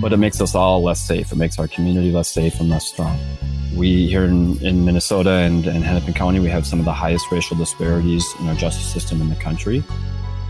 but 0.00 0.14
it 0.14 0.16
makes 0.16 0.40
us 0.40 0.54
all 0.54 0.82
less 0.82 1.06
safe. 1.06 1.30
It 1.30 1.36
makes 1.36 1.58
our 1.58 1.68
community 1.68 2.10
less 2.10 2.28
safe 2.28 2.58
and 2.58 2.70
less 2.70 2.86
strong. 2.86 3.18
We 3.76 4.08
here 4.08 4.24
in, 4.24 4.56
in 4.64 4.86
Minnesota 4.86 5.32
and, 5.32 5.66
and 5.66 5.84
Hennepin 5.84 6.14
County, 6.14 6.40
we 6.40 6.48
have 6.48 6.66
some 6.66 6.78
of 6.78 6.86
the 6.86 6.94
highest 6.94 7.30
racial 7.30 7.58
disparities 7.58 8.26
in 8.40 8.48
our 8.48 8.54
justice 8.54 8.90
system 8.90 9.20
in 9.20 9.28
the 9.28 9.36
country. 9.36 9.84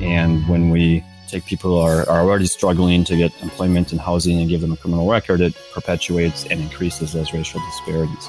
And 0.03 0.47
when 0.49 0.71
we 0.71 1.05
take 1.29 1.47
people 1.47 1.71
who 1.71 1.79
are, 1.79 2.09
are 2.09 2.21
already 2.21 2.47
struggling 2.47 3.05
to 3.05 3.17
get 3.17 3.33
employment 3.41 3.93
and 3.93 4.01
housing 4.01 4.39
and 4.41 4.49
give 4.49 4.61
them 4.61 4.73
a 4.73 4.77
criminal 4.77 5.09
record, 5.09 5.41
it 5.41 5.55
perpetuates 5.73 6.45
and 6.45 6.61
increases 6.61 7.13
those 7.13 7.33
racial 7.33 7.61
disparities. 7.61 8.29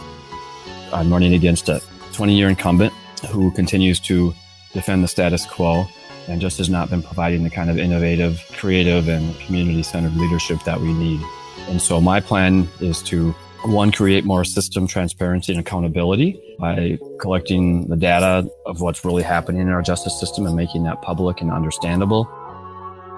I'm 0.93 1.11
running 1.11 1.33
against 1.33 1.67
a 1.69 1.81
20 2.13 2.35
year 2.35 2.47
incumbent 2.47 2.93
who 3.29 3.51
continues 3.51 3.99
to 4.01 4.33
defend 4.73 5.03
the 5.03 5.07
status 5.07 5.45
quo 5.45 5.85
and 6.27 6.39
just 6.39 6.57
has 6.59 6.69
not 6.69 6.89
been 6.89 7.01
providing 7.01 7.43
the 7.43 7.49
kind 7.49 7.69
of 7.69 7.77
innovative, 7.77 8.41
creative, 8.53 9.09
and 9.09 9.37
community 9.39 9.83
centered 9.83 10.15
leadership 10.15 10.63
that 10.63 10.79
we 10.79 10.93
need. 10.93 11.21
And 11.67 11.81
so 11.81 11.99
my 11.99 12.19
plan 12.19 12.67
is 12.79 13.01
to 13.03 13.35
one, 13.65 13.91
create 13.91 14.25
more 14.25 14.43
system 14.43 14.87
transparency 14.87 15.53
and 15.53 15.59
accountability 15.59 16.39
by 16.59 16.97
collecting 17.19 17.87
the 17.87 17.95
data 17.95 18.49
of 18.65 18.81
what's 18.81 19.05
really 19.05 19.23
happening 19.23 19.61
in 19.61 19.69
our 19.69 19.81
justice 19.81 20.19
system 20.19 20.45
and 20.45 20.55
making 20.55 20.83
that 20.83 21.01
public 21.01 21.39
and 21.41 21.51
understandable. 21.51 22.27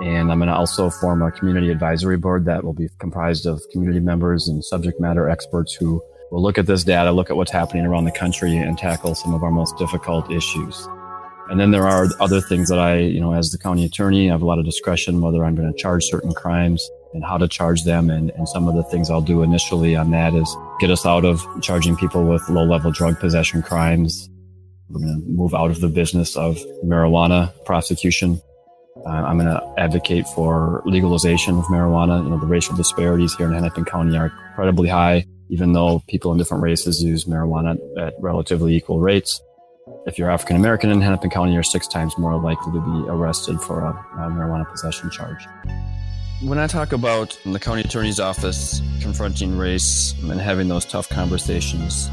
And 0.02 0.32
I'm 0.32 0.40
going 0.40 0.50
to 0.50 0.56
also 0.56 0.90
form 0.90 1.22
a 1.22 1.32
community 1.32 1.70
advisory 1.72 2.18
board 2.18 2.46
that 2.46 2.64
will 2.64 2.74
be 2.74 2.90
comprised 3.00 3.46
of 3.46 3.62
community 3.72 4.00
members 4.00 4.48
and 4.48 4.64
subject 4.64 5.00
matter 5.00 5.30
experts 5.30 5.74
who 5.74 6.04
will 6.32 6.42
look 6.42 6.58
at 6.58 6.68
this 6.68 6.84
data, 6.84 7.12
look 7.12 7.30
at 7.30 7.38
what's 7.38 7.52
happening 7.52 7.86
around 7.86 8.04
the 8.06 8.12
country 8.12 8.56
and 8.58 8.78
tackle 8.78 9.16
some 9.16 9.34
of 9.34 9.42
our 9.42 9.52
most 9.52 9.78
difficult 9.78 10.30
issues. 10.32 10.88
And 11.50 11.60
then 11.60 11.72
there 11.72 11.88
are 11.88 12.08
other 12.20 12.42
things 12.42 12.70
that 12.70 12.80
I, 12.80 12.98
you 12.98 13.20
know, 13.20 13.34
as 13.34 13.52
the 13.52 13.58
county 13.58 13.86
attorney, 13.86 14.30
I 14.30 14.34
have 14.34 14.42
a 14.42 14.46
lot 14.46 14.60
of 14.60 14.66
discretion 14.66 15.22
whether 15.22 15.46
I'm 15.46 15.56
going 15.56 15.72
to 15.72 15.78
charge 15.78 16.04
certain 16.06 16.34
crimes 16.34 16.88
and 17.14 17.24
how 17.24 17.38
to 17.38 17.48
charge 17.48 17.84
them. 17.84 18.10
And, 18.10 18.32
and 18.32 18.48
some 18.48 18.68
of 18.68 18.76
the 18.76 18.84
things 18.84 19.10
I'll 19.10 19.22
do 19.22 19.44
initially 19.44 19.96
on 19.96 20.12
that 20.12 20.34
is 20.34 20.56
get 20.80 20.90
us 20.90 21.06
out 21.06 21.26
of 21.26 21.46
charging 21.62 21.96
people 21.96 22.26
with 22.26 22.48
low 22.50 22.64
level 22.64 22.92
drug 22.92 23.20
possession 23.20 23.62
crimes. 23.62 24.30
We're 24.90 25.02
going 25.02 25.22
to 25.22 25.30
move 25.30 25.54
out 25.56 25.72
of 25.72 25.82
the 25.82 25.88
business 25.88 26.36
of 26.36 26.58
marijuana 26.84 27.52
prosecution. 27.66 28.42
Uh, 29.06 29.10
I'm 29.10 29.38
going 29.38 29.50
to 29.50 29.74
advocate 29.78 30.28
for 30.28 30.82
legalization 30.86 31.58
of 31.58 31.66
marijuana. 31.66 32.24
You 32.24 32.30
know, 32.30 32.40
the 32.40 32.46
racial 32.46 32.76
disparities 32.76 33.36
here 33.36 33.48
in 33.48 33.54
Hennepin 33.54 33.86
County 33.86 34.18
are 34.18 34.32
incredibly 34.50 34.88
high, 34.88 35.26
even 35.50 35.74
though 35.74 36.02
people 36.08 36.32
in 36.32 36.38
different 36.38 36.64
races 36.64 37.04
use 37.04 37.26
marijuana 37.26 37.78
at 38.00 38.14
relatively 38.20 38.76
equal 38.76 39.00
rates. 39.00 39.42
If 40.08 40.18
you're 40.18 40.32
African 40.32 40.56
American 40.56 40.90
in 40.92 41.02
Hennepin 41.02 41.30
County, 41.30 41.54
you're 41.54 41.64
six 41.64 41.88
times 41.88 42.18
more 42.18 42.40
likely 42.40 42.74
to 42.74 42.80
be 42.80 43.10
arrested 43.10 43.60
for 43.62 43.82
a, 43.82 43.90
a 43.90 44.30
marijuana 44.30 44.70
possession 44.70 45.12
charge. 45.12 45.46
When 46.42 46.60
I 46.60 46.68
talk 46.68 46.92
about 46.92 47.40
the 47.46 47.60
county 47.60 47.82
attorney's 47.82 48.20
office 48.20 48.82
confronting 49.00 49.58
race 49.58 50.14
and 50.22 50.40
having 50.40 50.68
those 50.68 50.84
tough 50.84 51.08
conversations, 51.08 52.10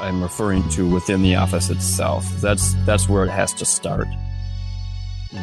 I'm 0.00 0.22
referring 0.22 0.66
to 0.70 0.88
within 0.88 1.20
the 1.20 1.36
office 1.36 1.68
itself. 1.68 2.26
That's 2.40 2.72
that's 2.86 3.06
where 3.06 3.22
it 3.22 3.28
has 3.28 3.52
to 3.52 3.66
start. 3.66 4.08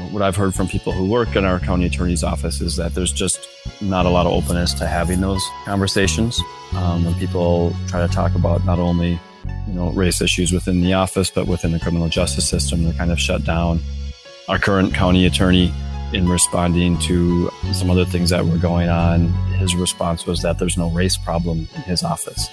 What 0.09 0.23
I've 0.23 0.35
heard 0.35 0.55
from 0.55 0.67
people 0.67 0.91
who 0.91 1.05
work 1.05 1.35
in 1.35 1.45
our 1.45 1.59
county 1.59 1.85
attorney's 1.85 2.23
office 2.23 2.59
is 2.59 2.75
that 2.77 2.95
there's 2.95 3.13
just 3.13 3.47
not 3.81 4.07
a 4.07 4.09
lot 4.09 4.25
of 4.25 4.33
openness 4.33 4.73
to 4.75 4.87
having 4.87 5.21
those 5.21 5.45
conversations. 5.65 6.41
Um, 6.75 7.05
when 7.05 7.13
people 7.15 7.75
try 7.87 8.05
to 8.05 8.11
talk 8.11 8.33
about 8.33 8.65
not 8.65 8.79
only 8.79 9.19
you 9.67 9.73
know 9.73 9.91
race 9.91 10.21
issues 10.21 10.51
within 10.51 10.81
the 10.81 10.93
office 10.93 11.29
but 11.29 11.45
within 11.45 11.71
the 11.71 11.79
criminal 11.79 12.09
justice 12.09 12.49
system, 12.49 12.83
they're 12.83 12.93
kind 12.93 13.11
of 13.11 13.19
shut 13.19 13.43
down. 13.43 13.79
Our 14.49 14.57
current 14.57 14.95
county 14.95 15.27
attorney 15.27 15.71
in 16.13 16.29
responding 16.29 16.97
to 16.99 17.49
some 17.73 17.89
other 17.89 18.05
things 18.05 18.29
that 18.29 18.45
were 18.45 18.57
going 18.57 18.89
on, 18.89 19.29
his 19.57 19.75
response 19.75 20.25
was 20.25 20.41
that 20.41 20.59
there's 20.59 20.77
no 20.77 20.89
race 20.91 21.17
problem 21.17 21.67
in 21.75 21.81
his 21.83 22.03
office. 22.03 22.49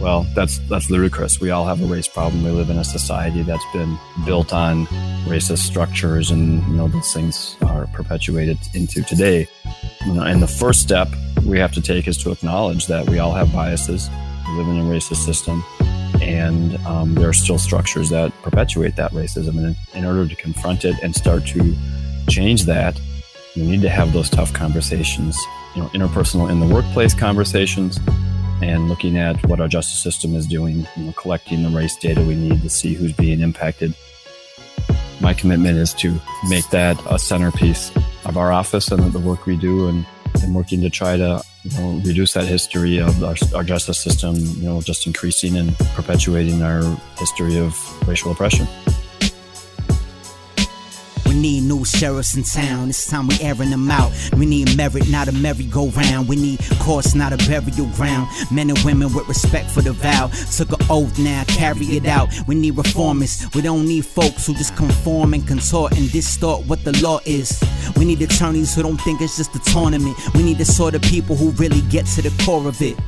Well, 0.00 0.26
that's 0.34 0.58
that's 0.60 0.90
ludicrous. 0.90 1.40
We 1.40 1.50
all 1.50 1.66
have 1.66 1.82
a 1.82 1.86
race 1.86 2.08
problem. 2.08 2.42
We 2.42 2.50
live 2.50 2.70
in 2.70 2.78
a 2.78 2.84
society 2.84 3.42
that's 3.42 3.64
been 3.72 3.98
built 4.24 4.52
on 4.54 4.86
racist 5.26 5.58
structures, 5.58 6.30
and 6.30 6.66
you 6.66 6.74
know 6.74 6.88
those 6.88 7.12
things 7.12 7.54
are 7.66 7.86
perpetuated 7.88 8.56
into 8.74 9.02
today. 9.02 9.46
And 10.00 10.42
the 10.42 10.48
first 10.48 10.80
step 10.80 11.08
we 11.44 11.58
have 11.58 11.72
to 11.72 11.82
take 11.82 12.08
is 12.08 12.16
to 12.18 12.30
acknowledge 12.32 12.86
that 12.86 13.10
we 13.10 13.18
all 13.18 13.32
have 13.32 13.52
biases. 13.52 14.08
We 14.48 14.54
live 14.54 14.68
in 14.68 14.78
a 14.78 14.84
racist 14.84 15.22
system, 15.26 15.62
and 16.22 16.78
um, 16.86 17.14
there 17.14 17.28
are 17.28 17.34
still 17.34 17.58
structures 17.58 18.08
that 18.08 18.32
perpetuate 18.42 18.96
that 18.96 19.12
racism. 19.12 19.58
And 19.58 19.76
in 19.94 20.06
order 20.06 20.26
to 20.26 20.34
confront 20.34 20.86
it 20.86 20.96
and 21.02 21.14
start 21.14 21.46
to 21.48 21.76
change 22.28 22.64
that, 22.64 23.00
you 23.54 23.64
need 23.64 23.82
to 23.82 23.88
have 23.88 24.12
those 24.12 24.30
tough 24.30 24.52
conversations, 24.52 25.36
you 25.74 25.82
know, 25.82 25.88
interpersonal 25.88 26.50
in 26.50 26.60
the 26.60 26.66
workplace 26.66 27.14
conversations 27.14 27.98
and 28.62 28.88
looking 28.88 29.18
at 29.18 29.44
what 29.48 29.60
our 29.60 29.68
justice 29.68 30.02
system 30.02 30.34
is 30.34 30.46
doing, 30.46 30.86
you 30.96 31.04
know, 31.04 31.12
collecting 31.12 31.62
the 31.62 31.70
race 31.70 31.96
data 31.96 32.20
we 32.22 32.34
need 32.34 32.60
to 32.62 32.70
see 32.70 32.94
who's 32.94 33.12
being 33.12 33.40
impacted. 33.40 33.94
My 35.20 35.34
commitment 35.34 35.78
is 35.78 35.92
to 35.94 36.18
make 36.48 36.68
that 36.70 37.00
a 37.10 37.18
centerpiece 37.18 37.90
of 38.24 38.36
our 38.36 38.52
office 38.52 38.90
and 38.90 39.12
the 39.12 39.18
work 39.18 39.46
we 39.46 39.56
do 39.56 39.88
and, 39.88 40.06
and 40.42 40.54
working 40.54 40.80
to 40.82 40.90
try 40.90 41.16
to 41.16 41.42
you 41.64 41.78
know, 41.78 42.00
reduce 42.04 42.32
that 42.34 42.44
history 42.44 42.98
of 42.98 43.22
our, 43.22 43.34
our 43.54 43.64
justice 43.64 43.98
system, 43.98 44.34
you 44.36 44.68
know, 44.68 44.80
just 44.80 45.06
increasing 45.06 45.56
and 45.56 45.76
perpetuating 45.94 46.62
our 46.62 46.82
history 47.18 47.58
of 47.58 47.74
racial 48.08 48.30
oppression. 48.30 48.66
We 51.40 51.52
need 51.52 51.68
new 51.68 51.86
sheriffs 51.86 52.36
in 52.36 52.42
town. 52.42 52.90
It's 52.90 53.06
time 53.06 53.26
we 53.26 53.40
airing 53.40 53.70
them 53.70 53.90
out. 53.90 54.12
We 54.36 54.44
need 54.44 54.76
merit, 54.76 55.08
not 55.08 55.26
a 55.26 55.32
merry-go-round. 55.32 56.28
We 56.28 56.36
need 56.36 56.60
courts, 56.80 57.14
not 57.14 57.32
a 57.32 57.38
burial 57.48 57.86
ground. 57.96 58.28
Men 58.50 58.68
and 58.68 58.78
women 58.80 59.10
with 59.14 59.26
respect 59.26 59.70
for 59.70 59.80
the 59.80 59.94
vow. 59.94 60.26
Took 60.54 60.78
an 60.78 60.86
oath 60.90 61.18
now, 61.18 61.44
carry 61.44 61.96
it 61.96 62.04
out. 62.04 62.28
We 62.46 62.56
need 62.56 62.74
reformists. 62.74 63.54
We 63.54 63.62
don't 63.62 63.86
need 63.86 64.04
folks 64.04 64.46
who 64.46 64.52
just 64.52 64.76
conform 64.76 65.32
and 65.32 65.48
contort 65.48 65.96
and 65.96 66.12
distort 66.12 66.66
what 66.66 66.84
the 66.84 66.92
law 67.02 67.20
is. 67.24 67.58
We 67.96 68.04
need 68.04 68.20
attorneys 68.20 68.74
who 68.74 68.82
don't 68.82 69.00
think 69.00 69.22
it's 69.22 69.38
just 69.38 69.56
a 69.56 69.60
tournament. 69.60 70.18
We 70.34 70.42
need 70.42 70.58
the 70.58 70.66
sort 70.66 70.94
of 70.94 71.00
people 71.00 71.36
who 71.36 71.52
really 71.52 71.80
get 71.88 72.04
to 72.16 72.20
the 72.20 72.44
core 72.44 72.68
of 72.68 72.82
it. 72.82 72.98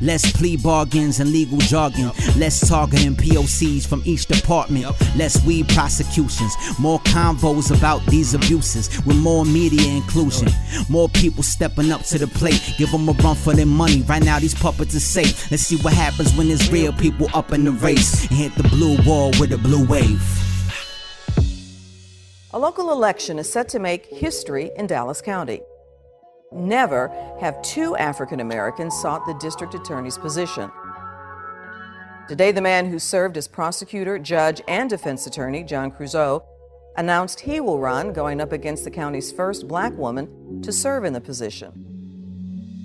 Less 0.00 0.30
plea 0.32 0.56
bargains 0.56 1.20
and 1.20 1.30
legal 1.30 1.58
jargon. 1.58 2.10
Less 2.36 2.66
targeting 2.68 3.14
POCs 3.14 3.86
from 3.86 4.02
each 4.04 4.26
department. 4.26 4.86
Less 5.16 5.44
weed 5.44 5.68
prosecutions. 5.68 6.54
More 6.78 7.00
convos 7.00 7.76
about 7.76 8.04
these 8.06 8.34
abuses 8.34 8.88
with 9.04 9.16
more 9.16 9.44
media 9.44 9.88
inclusion. 9.90 10.48
More 10.88 11.08
people 11.08 11.42
stepping 11.42 11.92
up 11.92 12.02
to 12.04 12.18
the 12.18 12.26
plate. 12.26 12.74
Give 12.78 12.90
them 12.90 13.08
a 13.08 13.12
run 13.12 13.36
for 13.36 13.54
their 13.54 13.66
money. 13.66 14.02
Right 14.02 14.22
now, 14.22 14.38
these 14.38 14.54
puppets 14.54 14.94
are 14.94 15.00
safe. 15.00 15.50
Let's 15.50 15.62
see 15.62 15.76
what 15.76 15.92
happens 15.92 16.34
when 16.34 16.48
there's 16.48 16.70
real 16.70 16.92
people 16.92 17.28
up 17.34 17.52
in 17.52 17.64
the 17.64 17.72
race 17.72 18.28
and 18.28 18.38
hit 18.38 18.54
the 18.54 18.68
blue 18.68 18.96
wall 19.04 19.30
with 19.38 19.52
a 19.52 19.58
blue 19.58 19.86
wave. 19.86 20.22
A 22.52 22.58
local 22.58 22.92
election 22.92 23.38
is 23.38 23.50
set 23.52 23.68
to 23.70 23.78
make 23.78 24.06
history 24.06 24.70
in 24.76 24.86
Dallas 24.86 25.20
County. 25.20 25.60
Never 26.52 27.08
have 27.40 27.60
two 27.62 27.94
African 27.96 28.40
Americans 28.40 28.98
sought 29.00 29.26
the 29.26 29.34
district 29.34 29.74
attorney's 29.74 30.16
position. 30.16 30.70
Today, 32.26 32.52
the 32.52 32.62
man 32.62 32.86
who 32.86 32.98
served 32.98 33.36
as 33.36 33.46
prosecutor, 33.46 34.18
judge, 34.18 34.62
and 34.66 34.88
defense 34.88 35.26
attorney, 35.26 35.62
John 35.62 35.90
Creuzot, 35.90 36.42
announced 36.96 37.40
he 37.40 37.60
will 37.60 37.78
run, 37.78 38.12
going 38.12 38.40
up 38.40 38.52
against 38.52 38.84
the 38.84 38.90
county's 38.90 39.30
first 39.30 39.68
black 39.68 39.92
woman 39.96 40.60
to 40.62 40.72
serve 40.72 41.04
in 41.04 41.12
the 41.12 41.20
position. 41.20 41.84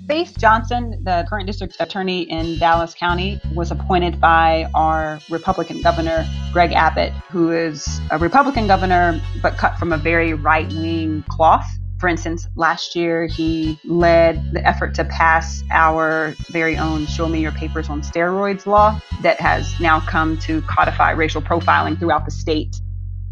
Faith 0.06 0.34
Johnson, 0.38 1.02
the 1.02 1.26
current 1.30 1.46
district 1.46 1.76
attorney 1.80 2.22
in 2.30 2.58
Dallas 2.58 2.94
County, 2.94 3.40
was 3.54 3.70
appointed 3.70 4.20
by 4.20 4.70
our 4.74 5.18
Republican 5.30 5.80
governor, 5.80 6.26
Greg 6.52 6.72
Abbott, 6.72 7.12
who 7.30 7.50
is 7.50 8.00
a 8.10 8.18
Republican 8.18 8.66
governor 8.66 9.20
but 9.42 9.56
cut 9.56 9.78
from 9.78 9.92
a 9.92 9.96
very 9.96 10.34
right 10.34 10.68
wing 10.68 11.24
cloth. 11.30 11.66
For 11.98 12.08
instance, 12.08 12.48
last 12.56 12.96
year 12.96 13.26
he 13.26 13.78
led 13.84 14.52
the 14.52 14.66
effort 14.66 14.94
to 14.96 15.04
pass 15.04 15.62
our 15.70 16.34
very 16.50 16.76
own 16.76 17.06
Show 17.06 17.28
Me 17.28 17.40
Your 17.40 17.52
Papers 17.52 17.88
on 17.88 18.02
Steroids 18.02 18.66
law 18.66 19.00
that 19.22 19.40
has 19.40 19.78
now 19.80 20.00
come 20.00 20.38
to 20.40 20.60
codify 20.62 21.12
racial 21.12 21.40
profiling 21.40 21.98
throughout 21.98 22.24
the 22.24 22.30
state. 22.30 22.76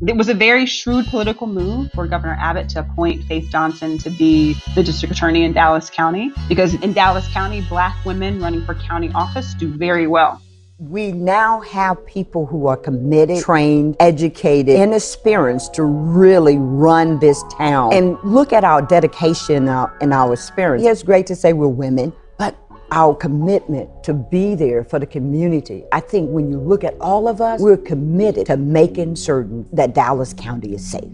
It 0.06 0.16
was 0.16 0.28
a 0.28 0.34
very 0.34 0.66
shrewd 0.66 1.06
political 1.06 1.46
move 1.46 1.90
for 1.94 2.08
Governor 2.08 2.36
Abbott 2.40 2.68
to 2.70 2.80
appoint 2.80 3.24
Faith 3.24 3.50
Johnson 3.50 3.98
to 3.98 4.10
be 4.10 4.56
the 4.74 4.82
district 4.82 5.14
attorney 5.14 5.44
in 5.44 5.52
Dallas 5.52 5.90
County 5.90 6.32
because 6.48 6.74
in 6.74 6.92
Dallas 6.92 7.28
County, 7.28 7.60
black 7.60 7.96
women 8.04 8.40
running 8.40 8.64
for 8.64 8.74
county 8.74 9.12
office 9.14 9.54
do 9.54 9.68
very 9.68 10.08
well. 10.08 10.42
We 10.88 11.12
now 11.12 11.60
have 11.60 12.04
people 12.06 12.44
who 12.44 12.66
are 12.66 12.76
committed, 12.76 13.40
trained, 13.40 13.94
educated, 14.00 14.74
and 14.74 14.92
experienced 14.92 15.74
to 15.74 15.84
really 15.84 16.58
run 16.58 17.20
this 17.20 17.40
town. 17.56 17.92
And 17.92 18.18
look 18.24 18.52
at 18.52 18.64
our 18.64 18.82
dedication 18.82 19.68
uh, 19.68 19.86
and 20.00 20.12
our 20.12 20.32
experience. 20.32 20.84
It's 20.84 21.04
great 21.04 21.28
to 21.28 21.36
say 21.36 21.52
we're 21.52 21.68
women, 21.68 22.12
but 22.36 22.56
our 22.90 23.14
commitment 23.14 24.02
to 24.02 24.12
be 24.12 24.56
there 24.56 24.82
for 24.82 24.98
the 24.98 25.06
community. 25.06 25.84
I 25.92 26.00
think 26.00 26.30
when 26.30 26.50
you 26.50 26.58
look 26.58 26.82
at 26.82 26.96
all 27.00 27.28
of 27.28 27.40
us, 27.40 27.60
we're 27.60 27.76
committed 27.76 28.46
to 28.46 28.56
making 28.56 29.14
certain 29.14 29.68
that 29.72 29.94
Dallas 29.94 30.34
County 30.34 30.74
is 30.74 30.84
safe. 30.84 31.12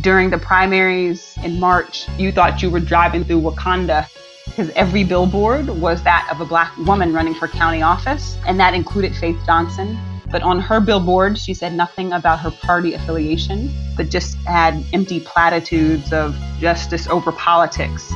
During 0.00 0.30
the 0.30 0.38
primaries 0.38 1.38
in 1.44 1.60
March, 1.60 2.08
you 2.18 2.32
thought 2.32 2.60
you 2.60 2.70
were 2.70 2.80
driving 2.80 3.22
through 3.22 3.40
Wakanda 3.42 4.08
because 4.48 4.70
every 4.70 5.04
billboard 5.04 5.68
was 5.68 6.02
that 6.02 6.28
of 6.30 6.40
a 6.40 6.44
black 6.44 6.76
woman 6.78 7.12
running 7.12 7.34
for 7.34 7.48
county 7.48 7.82
office, 7.82 8.36
and 8.46 8.58
that 8.58 8.74
included 8.74 9.14
Faith 9.16 9.38
Johnson. 9.46 9.98
But 10.30 10.42
on 10.42 10.60
her 10.60 10.80
billboard, 10.80 11.38
she 11.38 11.54
said 11.54 11.72
nothing 11.72 12.12
about 12.12 12.40
her 12.40 12.50
party 12.50 12.94
affiliation, 12.94 13.70
but 13.96 14.10
just 14.10 14.36
had 14.38 14.84
empty 14.92 15.20
platitudes 15.20 16.12
of 16.12 16.36
justice 16.60 17.06
over 17.06 17.32
politics. 17.32 18.12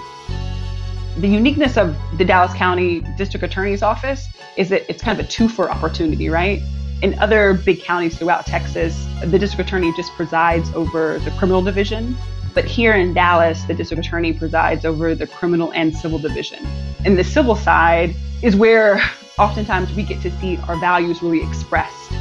The 1.19 1.29
uniqueness 1.29 1.77
of 1.77 1.97
the 2.19 2.25
Dallas 2.25 2.55
County 2.55 3.01
District 3.17 3.45
Attorney's 3.45 3.83
Office 3.83 4.29
is 4.57 4.69
that 4.71 4.89
it's 4.91 5.03
kind 5.03 5.19
of 5.19 5.25
a 5.25 5.29
two 5.29 5.49
for 5.49 5.71
opportunity, 5.71 6.29
right? 6.29 6.63
In 7.03 7.19
other 7.19 7.55
big 7.55 7.83
counties 7.83 8.17
throughout 8.17 8.47
Texas, 8.47 9.07
the 9.25 9.39
district 9.39 9.69
attorney 9.69 9.93
just 9.97 10.13
presides 10.13 10.71
over 10.75 11.19
the 11.21 11.31
criminal 11.33 11.63
division 11.63 12.17
but 12.55 12.65
here 12.65 12.95
in 12.95 13.15
Dallas, 13.15 13.63
the 13.65 13.75
district 13.75 14.07
attorney 14.07 14.33
presides 14.33 14.85
over 14.85 15.15
the 15.15 15.27
criminal 15.27 15.73
and 15.73 15.97
civil 15.97 16.19
division. 16.19 16.67
And 17.05 17.19
the 17.19 17.25
civil 17.25 17.57
side 17.57 18.15
is 18.43 18.57
where 18.57 19.01
oftentimes 19.39 19.93
we 19.95 20.03
get 20.03 20.21
to 20.23 20.31
see 20.41 20.59
our 20.69 20.77
values 20.77 21.23
really 21.23 21.43
expressed. 21.43 22.13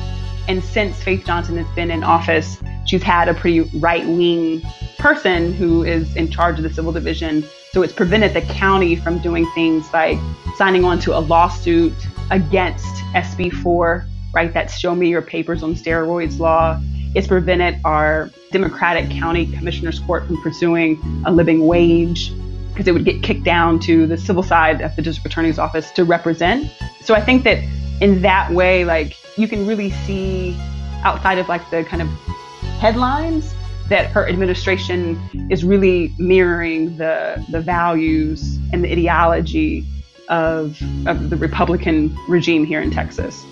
And 0.47 0.63
since 0.63 1.01
Faith 1.01 1.25
Johnson 1.25 1.57
has 1.57 1.75
been 1.75 1.91
in 1.91 2.03
office, 2.03 2.61
she's 2.85 3.03
had 3.03 3.29
a 3.29 3.33
pretty 3.33 3.61
right 3.79 4.05
wing 4.05 4.61
person 4.97 5.53
who 5.53 5.83
is 5.83 6.15
in 6.15 6.29
charge 6.29 6.57
of 6.57 6.63
the 6.63 6.73
civil 6.73 6.91
division. 6.91 7.43
So 7.71 7.83
it's 7.83 7.93
prevented 7.93 8.33
the 8.33 8.41
county 8.41 8.95
from 8.95 9.19
doing 9.19 9.49
things 9.53 9.91
like 9.93 10.17
signing 10.57 10.83
on 10.83 10.99
to 10.99 11.17
a 11.17 11.19
lawsuit 11.19 11.93
against 12.31 12.85
SB4, 13.13 14.07
right? 14.33 14.53
That's 14.53 14.77
Show 14.77 14.95
Me 14.95 15.09
Your 15.09 15.21
Papers 15.21 15.63
on 15.63 15.75
Steroids 15.75 16.39
law. 16.39 16.81
It's 17.13 17.27
prevented 17.27 17.79
our 17.83 18.29
Democratic 18.51 19.09
County 19.09 19.45
Commissioners 19.45 19.99
Court 19.99 20.25
from 20.25 20.41
pursuing 20.41 21.01
a 21.25 21.31
living 21.31 21.67
wage 21.67 22.31
because 22.69 22.87
it 22.87 22.93
would 22.93 23.05
get 23.05 23.21
kicked 23.21 23.43
down 23.43 23.79
to 23.79 24.07
the 24.07 24.17
civil 24.17 24.43
side 24.43 24.81
of 24.81 24.95
the 24.95 25.01
district 25.01 25.25
attorney's 25.25 25.59
office 25.59 25.91
to 25.91 26.05
represent. 26.05 26.71
So 27.01 27.13
I 27.13 27.21
think 27.21 27.43
that 27.43 27.57
in 28.01 28.21
that 28.21 28.51
way, 28.51 28.85
like 28.85 29.17
you 29.37 29.47
can 29.47 29.67
really 29.67 29.91
see 29.91 30.55
outside 31.03 31.37
of 31.37 31.49
like 31.49 31.69
the 31.69 31.83
kind 31.83 32.01
of 32.01 32.07
headlines 32.79 33.53
that 33.89 34.09
her 34.11 34.27
administration 34.27 35.19
is 35.51 35.65
really 35.65 36.13
mirroring 36.17 36.95
the 36.95 37.45
the 37.49 37.59
values 37.59 38.57
and 38.71 38.85
the 38.85 38.91
ideology 38.91 39.85
of, 40.29 40.81
of 41.07 41.29
the 41.29 41.35
Republican 41.35 42.15
regime 42.29 42.65
here 42.65 42.81
in 42.81 42.89
Texas. 42.89 43.43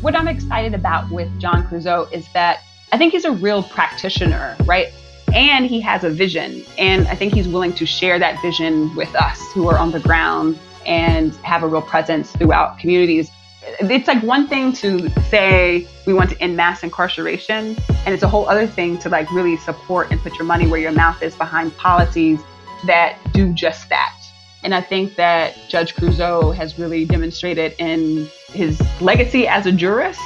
What 0.00 0.16
I'm 0.16 0.28
excited 0.28 0.72
about 0.72 1.10
with 1.10 1.28
John 1.38 1.62
Creuzot 1.68 2.10
is 2.10 2.26
that 2.32 2.60
I 2.90 2.96
think 2.96 3.12
he's 3.12 3.26
a 3.26 3.32
real 3.32 3.62
practitioner, 3.62 4.56
right? 4.64 4.88
And 5.34 5.66
he 5.66 5.78
has 5.82 6.04
a 6.04 6.10
vision. 6.10 6.64
And 6.78 7.06
I 7.08 7.14
think 7.14 7.34
he's 7.34 7.46
willing 7.46 7.74
to 7.74 7.84
share 7.84 8.18
that 8.18 8.40
vision 8.40 8.94
with 8.96 9.14
us 9.14 9.52
who 9.52 9.68
are 9.68 9.76
on 9.76 9.90
the 9.90 10.00
ground 10.00 10.58
and 10.86 11.34
have 11.36 11.62
a 11.62 11.68
real 11.68 11.82
presence 11.82 12.32
throughout 12.32 12.78
communities. 12.78 13.30
It's 13.78 14.08
like 14.08 14.22
one 14.22 14.48
thing 14.48 14.72
to 14.74 15.10
say 15.28 15.86
we 16.06 16.14
want 16.14 16.30
to 16.30 16.40
end 16.40 16.56
mass 16.56 16.82
incarceration, 16.82 17.76
and 18.06 18.14
it's 18.14 18.22
a 18.22 18.28
whole 18.28 18.48
other 18.48 18.66
thing 18.66 18.96
to 19.00 19.10
like 19.10 19.30
really 19.30 19.58
support 19.58 20.10
and 20.10 20.18
put 20.22 20.34
your 20.38 20.46
money 20.46 20.66
where 20.66 20.80
your 20.80 20.92
mouth 20.92 21.22
is 21.22 21.36
behind 21.36 21.76
policies 21.76 22.40
that 22.86 23.18
do 23.34 23.52
just 23.52 23.90
that. 23.90 24.19
And 24.62 24.74
I 24.74 24.80
think 24.80 25.16
that 25.16 25.56
Judge 25.68 25.94
Creuzot 25.94 26.54
has 26.54 26.78
really 26.78 27.04
demonstrated 27.04 27.74
in 27.78 28.28
his 28.52 28.80
legacy 29.00 29.48
as 29.48 29.66
a 29.66 29.72
jurist 29.72 30.20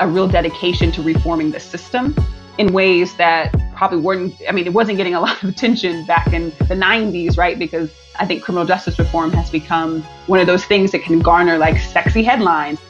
a 0.00 0.06
real 0.06 0.28
dedication 0.28 0.92
to 0.92 1.02
reforming 1.02 1.50
the 1.50 1.60
system 1.60 2.14
in 2.58 2.72
ways 2.72 3.14
that 3.14 3.54
probably 3.74 3.98
weren't, 3.98 4.34
I 4.48 4.52
mean, 4.52 4.66
it 4.66 4.72
wasn't 4.72 4.96
getting 4.96 5.14
a 5.14 5.20
lot 5.26 5.42
of 5.42 5.48
attention 5.48 6.04
back 6.04 6.32
in 6.32 6.50
the 6.50 6.74
90s, 6.74 7.38
right? 7.38 7.58
Because 7.58 7.90
I 8.18 8.26
think 8.26 8.42
criminal 8.42 8.66
justice 8.66 8.98
reform 8.98 9.32
has 9.32 9.50
become 9.50 10.02
one 10.26 10.40
of 10.40 10.46
those 10.46 10.64
things 10.64 10.92
that 10.92 11.02
can 11.02 11.20
garner 11.20 11.56
like 11.56 11.78
sexy 11.78 12.22
headlines. 12.22 12.80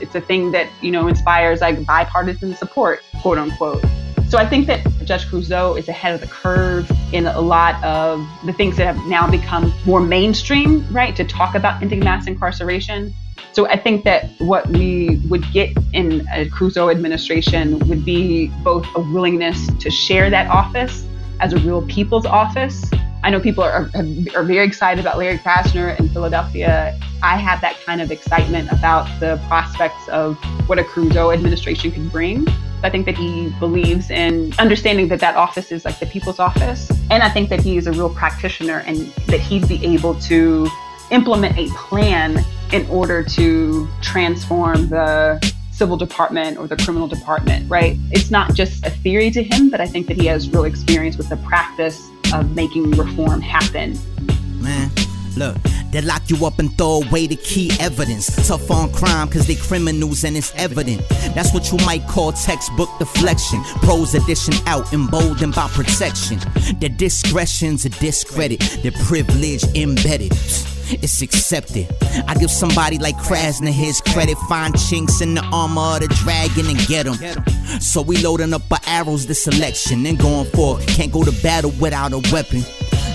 It's 0.00 0.14
a 0.14 0.20
thing 0.20 0.50
that, 0.52 0.68
you 0.82 0.90
know, 0.90 1.08
inspires 1.08 1.60
like 1.60 1.84
bipartisan 1.86 2.54
support, 2.54 3.02
quote 3.22 3.38
unquote. 3.38 3.84
So 4.28 4.38
I 4.38 4.46
think 4.46 4.66
that 4.66 4.86
Judge 5.04 5.26
Creuzot 5.26 5.78
is 5.78 5.88
ahead 5.88 6.14
of 6.14 6.20
the 6.20 6.26
curve 6.26 6.90
in 7.12 7.26
a 7.26 7.40
lot 7.40 7.82
of 7.84 8.26
the 8.44 8.52
things 8.52 8.76
that 8.76 8.86
have 8.86 9.06
now 9.06 9.30
become 9.30 9.72
more 9.86 10.00
mainstream, 10.00 10.86
right? 10.92 11.14
To 11.16 11.24
talk 11.24 11.54
about 11.54 11.82
ending 11.82 12.00
mass 12.00 12.26
incarceration. 12.26 13.14
So 13.52 13.68
I 13.68 13.76
think 13.76 14.04
that 14.04 14.30
what 14.38 14.68
we 14.68 15.20
would 15.28 15.44
get 15.52 15.76
in 15.92 16.26
a 16.32 16.48
Creuzot 16.48 16.90
administration 16.90 17.78
would 17.88 18.04
be 18.04 18.48
both 18.64 18.86
a 18.96 19.00
willingness 19.00 19.68
to 19.78 19.90
share 19.90 20.28
that 20.30 20.48
office 20.48 21.06
as 21.40 21.52
a 21.52 21.58
real 21.58 21.86
people's 21.86 22.26
office. 22.26 22.84
I 23.22 23.30
know 23.30 23.40
people 23.40 23.62
are, 23.62 23.88
are 24.34 24.42
very 24.42 24.66
excited 24.66 25.00
about 25.00 25.18
Larry 25.18 25.38
Krasner 25.38 25.98
in 25.98 26.08
Philadelphia. 26.08 26.98
I 27.22 27.36
have 27.36 27.60
that 27.60 27.80
kind 27.84 28.02
of 28.02 28.10
excitement 28.10 28.70
about 28.70 29.08
the 29.20 29.40
prospects 29.46 30.08
of 30.08 30.36
what 30.68 30.78
a 30.78 30.82
Creuzot 30.82 31.32
administration 31.32 31.92
could 31.92 32.10
bring. 32.10 32.46
I 32.84 32.90
think 32.90 33.06
that 33.06 33.16
he 33.16 33.48
believes 33.58 34.10
in 34.10 34.52
understanding 34.58 35.08
that 35.08 35.18
that 35.20 35.36
office 35.36 35.72
is 35.72 35.86
like 35.86 35.98
the 36.00 36.06
people's 36.06 36.38
office. 36.38 36.90
And 37.10 37.22
I 37.22 37.30
think 37.30 37.48
that 37.48 37.60
he 37.60 37.78
is 37.78 37.86
a 37.86 37.92
real 37.92 38.10
practitioner 38.10 38.80
and 38.80 38.98
that 39.26 39.40
he'd 39.40 39.66
be 39.66 39.82
able 39.86 40.20
to 40.20 40.68
implement 41.10 41.56
a 41.56 41.68
plan 41.70 42.44
in 42.72 42.86
order 42.88 43.22
to 43.22 43.88
transform 44.02 44.88
the 44.88 45.54
civil 45.72 45.96
department 45.96 46.58
or 46.58 46.66
the 46.66 46.76
criminal 46.76 47.08
department, 47.08 47.70
right? 47.70 47.96
It's 48.10 48.30
not 48.30 48.52
just 48.52 48.84
a 48.84 48.90
theory 48.90 49.30
to 49.30 49.42
him, 49.42 49.70
but 49.70 49.80
I 49.80 49.86
think 49.86 50.06
that 50.08 50.20
he 50.20 50.26
has 50.26 50.50
real 50.50 50.64
experience 50.64 51.16
with 51.16 51.30
the 51.30 51.38
practice 51.38 52.10
of 52.34 52.54
making 52.54 52.90
reform 52.90 53.40
happen. 53.40 53.98
Man, 54.60 54.90
look, 55.36 55.56
they 55.94 56.00
lock 56.00 56.28
you 56.28 56.44
up 56.44 56.58
and 56.58 56.76
throw 56.76 57.02
away 57.02 57.28
the 57.28 57.36
key 57.36 57.70
evidence. 57.78 58.26
Tough 58.48 58.68
on 58.68 58.92
crime 58.92 59.28
cause 59.28 59.46
they 59.46 59.54
criminals 59.54 60.24
and 60.24 60.36
it's 60.36 60.52
evident. 60.56 61.08
That's 61.36 61.54
what 61.54 61.70
you 61.70 61.78
might 61.86 62.04
call 62.08 62.32
textbook 62.32 62.88
deflection. 62.98 63.62
Prose 63.82 64.12
edition 64.16 64.54
out, 64.66 64.92
emboldened 64.92 65.54
by 65.54 65.68
protection. 65.68 66.40
Their 66.80 66.88
discretion's 66.88 67.84
a 67.84 67.90
discredit, 67.90 68.58
their 68.82 68.90
privilege 69.04 69.62
embedded. 69.76 70.32
it's 70.90 71.22
accepted. 71.22 71.86
I 72.26 72.34
give 72.34 72.50
somebody 72.50 72.98
like 72.98 73.16
Krasner 73.16 73.70
his 73.70 74.00
credit, 74.00 74.36
find 74.48 74.76
chinks 74.76 75.20
in 75.20 75.34
the 75.34 75.42
armor 75.52 75.94
of 75.94 76.00
the 76.00 76.08
dragon 76.08 76.66
and 76.66 76.78
get 76.86 77.06
him. 77.06 77.80
So 77.80 78.02
we 78.02 78.18
loading 78.18 78.52
up 78.52 78.70
our 78.70 78.80
arrows 78.86 79.26
this 79.26 79.46
election 79.46 80.04
and 80.06 80.18
going 80.18 80.46
for 80.50 80.78
can't 80.80 81.12
go 81.12 81.24
to 81.24 81.32
battle 81.42 81.72
without 81.80 82.12
a 82.12 82.18
weapon. 82.32 82.62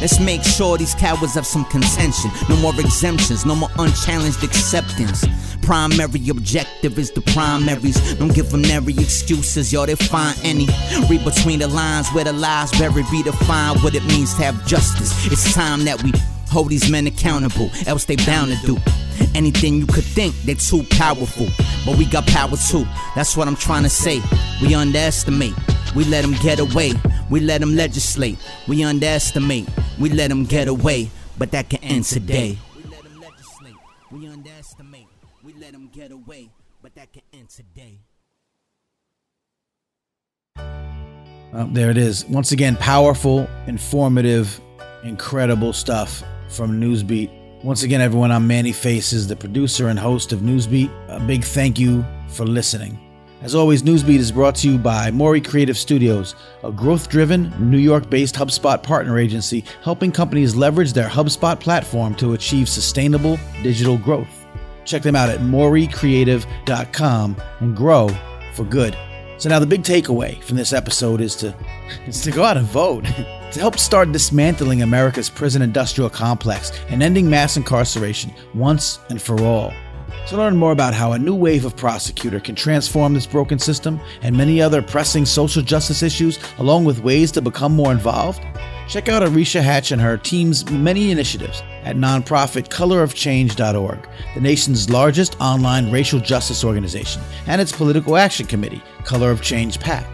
Let's 0.02 0.20
make 0.20 0.44
sure 0.44 0.78
these 0.78 0.96
cowards 0.96 1.34
have 1.34 1.46
some 1.46 1.66
contention. 1.66 2.32
No 2.48 2.56
more 2.58 2.74
exemptions, 2.80 3.46
no 3.46 3.56
more 3.56 3.70
unchallenged 3.78 4.44
acceptance. 4.44 5.26
Primary 5.62 6.30
objective 6.30 6.98
is 6.98 7.12
the 7.12 7.22
primaries. 7.22 8.16
Don't 8.16 8.34
give 8.34 8.50
them 8.50 8.64
every 8.66 8.94
excuses, 8.94 9.74
y'all, 9.74 9.86
they 9.86 9.96
find 9.96 10.40
any. 10.44 10.68
Read 11.10 11.24
between 11.26 11.60
the 11.60 11.68
lines 11.68 12.10
where 12.10 12.24
the 12.24 12.32
lies 12.32 12.72
buried, 12.72 13.06
redefine 13.08 13.84
what 13.84 13.94
it 13.94 14.06
means 14.06 14.34
to 14.36 14.44
have 14.44 14.66
justice. 14.66 15.12
It's 15.32 15.54
time 15.54 15.84
that 15.84 16.02
we 16.02 16.14
hold 16.48 16.70
these 16.70 16.90
men 16.90 17.06
accountable, 17.06 17.70
else 17.86 18.06
they 18.06 18.16
bound 18.16 18.52
to 18.52 18.58
do. 18.66 18.78
Anything 19.36 19.76
you 19.76 19.86
could 19.86 20.06
think, 20.06 20.34
they 20.44 20.56
too 20.56 20.84
powerful. 20.92 21.48
But 21.86 21.98
we 21.98 22.06
got 22.06 22.26
power 22.28 22.56
too, 22.56 22.86
that's 23.16 23.36
what 23.36 23.48
I'm 23.48 23.58
trying 23.58 23.84
to 23.84 23.90
say. 23.90 24.22
We 24.62 24.74
underestimate, 24.74 25.54
we 25.94 26.06
let 26.06 26.22
them 26.22 26.34
get 26.42 26.60
away. 26.60 26.94
We 27.30 27.42
let 27.42 27.62
them 27.62 27.76
legislate, 27.76 28.40
we 28.68 28.84
underestimate. 28.84 29.68
We 30.00 30.10
let 30.10 30.30
them 30.30 30.46
get 30.46 30.68
away, 30.68 31.10
but 31.38 31.52
that 31.52 31.70
can 31.70 31.84
end 31.84 32.06
today. 32.06 32.58
We 32.76 32.84
let 32.84 33.04
them 33.04 33.20
legislate, 33.20 33.76
we 34.12 34.28
underestimate. 34.28 35.08
We 35.44 35.54
let 35.54 35.74
them 35.74 35.90
get 35.94 36.12
away, 36.12 36.50
but 36.82 36.96
that 36.96 37.12
can 37.12 37.22
end 37.34 37.50
today. 37.50 38.00
Well, 41.54 41.68
there 41.72 41.90
it 41.90 41.98
is. 41.98 42.26
Once 42.26 42.52
again, 42.52 42.76
powerful, 42.76 43.48
informative, 43.68 44.62
incredible 45.04 45.74
stuff 45.74 46.24
from 46.50 46.80
Newsbeat. 46.80 47.64
Once 47.64 47.84
again, 47.84 48.00
everyone, 48.00 48.32
I'm 48.32 48.48
Manny 48.48 48.72
Faces, 48.72 49.28
the 49.28 49.36
producer 49.36 49.90
and 49.90 50.00
host 50.00 50.32
of 50.32 50.40
Newsbeat. 50.40 50.90
A 51.10 51.20
big 51.20 51.44
thank 51.44 51.80
you 51.80 52.06
for 52.30 52.46
listening. 52.46 53.09
As 53.42 53.56
always, 53.56 53.84
Newsbeat 53.84 54.20
is 54.20 54.34
brought 54.34 54.56
to 54.56 54.70
you 54.70 54.78
by 54.78 55.12
Morey 55.12 55.40
Creative 55.40 55.78
Studios, 55.78 56.36
a 56.62 56.74
growth 56.74 57.08
driven, 57.08 57.54
New 57.58 57.78
York 57.78 58.10
based 58.10 58.36
HubSpot 58.36 58.84
partner 58.84 59.18
agency 59.18 59.64
helping 59.82 60.12
companies 60.12 60.58
leverage 60.58 60.92
their 60.92 61.08
HubSpot 61.08 61.58
platform 61.58 62.16
to 62.16 62.34
achieve 62.34 62.68
sustainable 62.68 63.40
digital 63.64 63.98
growth. 63.98 64.46
Check 64.84 65.04
them 65.04 65.16
out 65.16 65.30
at 65.30 65.40
moreycreative.com 65.40 67.38
and 67.62 67.78
grow 67.78 68.10
for 68.56 68.66
good. 68.66 68.98
So, 69.38 69.48
now 69.48 69.60
the 69.60 69.66
big 69.66 69.84
takeaway 69.84 70.44
from 70.44 70.58
this 70.58 70.74
episode 70.74 71.22
is 71.22 71.38
to, 71.38 71.56
is 72.08 72.22
to 72.24 72.32
go 72.32 72.44
out 72.44 72.58
and 72.58 72.68
vote. 72.68 73.06
to 73.52 73.60
help 73.60 73.80
start 73.80 74.12
dismantling 74.12 74.82
America's 74.82 75.30
prison 75.30 75.62
industrial 75.62 76.10
complex 76.10 76.72
and 76.90 77.02
ending 77.02 77.30
mass 77.30 77.56
incarceration 77.56 78.34
once 78.54 79.00
and 79.10 79.22
for 79.22 79.42
all. 79.42 79.74
To 80.28 80.38
learn 80.38 80.56
more 80.56 80.72
about 80.72 80.94
how 80.94 81.14
a 81.14 81.20
new 81.20 81.36
wave 81.36 81.66
of 81.66 81.76
prosecutor 81.76 82.40
can 82.40 82.56
transform 82.56 83.14
this 83.14 83.26
broken 83.26 83.60
system 83.60 84.00
and 84.22 84.36
many 84.36 84.62
other 84.62 84.82
pressing 84.82 85.26
social 85.26 85.62
justice 85.62 86.04
issues, 86.04 86.40
along 86.58 86.86
with 86.86 87.04
ways 87.04 87.32
to 87.34 87.42
become 87.42 87.76
more 87.76 87.92
involved, 87.92 88.44
check 88.88 89.10
out 89.10 89.24
Arisha 89.24 89.62
Hatch 89.62 89.92
and 89.92 90.02
her 90.02 90.18
team's 90.18 90.70
many 90.72 91.12
initiatives 91.12 91.62
at 91.84 91.96
nonprofit 91.96 92.70
colorofchange.org, 92.70 94.10
the 94.36 94.42
nation's 94.42 94.90
largest 94.90 95.40
online 95.40 95.92
racial 95.92 96.20
justice 96.20 96.64
organization, 96.64 97.22
and 97.48 97.62
its 97.62 97.72
political 97.72 98.18
action 98.18 98.46
committee, 98.46 98.82
Color 99.06 99.32
of 99.32 99.42
Change 99.42 99.80
PAC. 99.80 100.06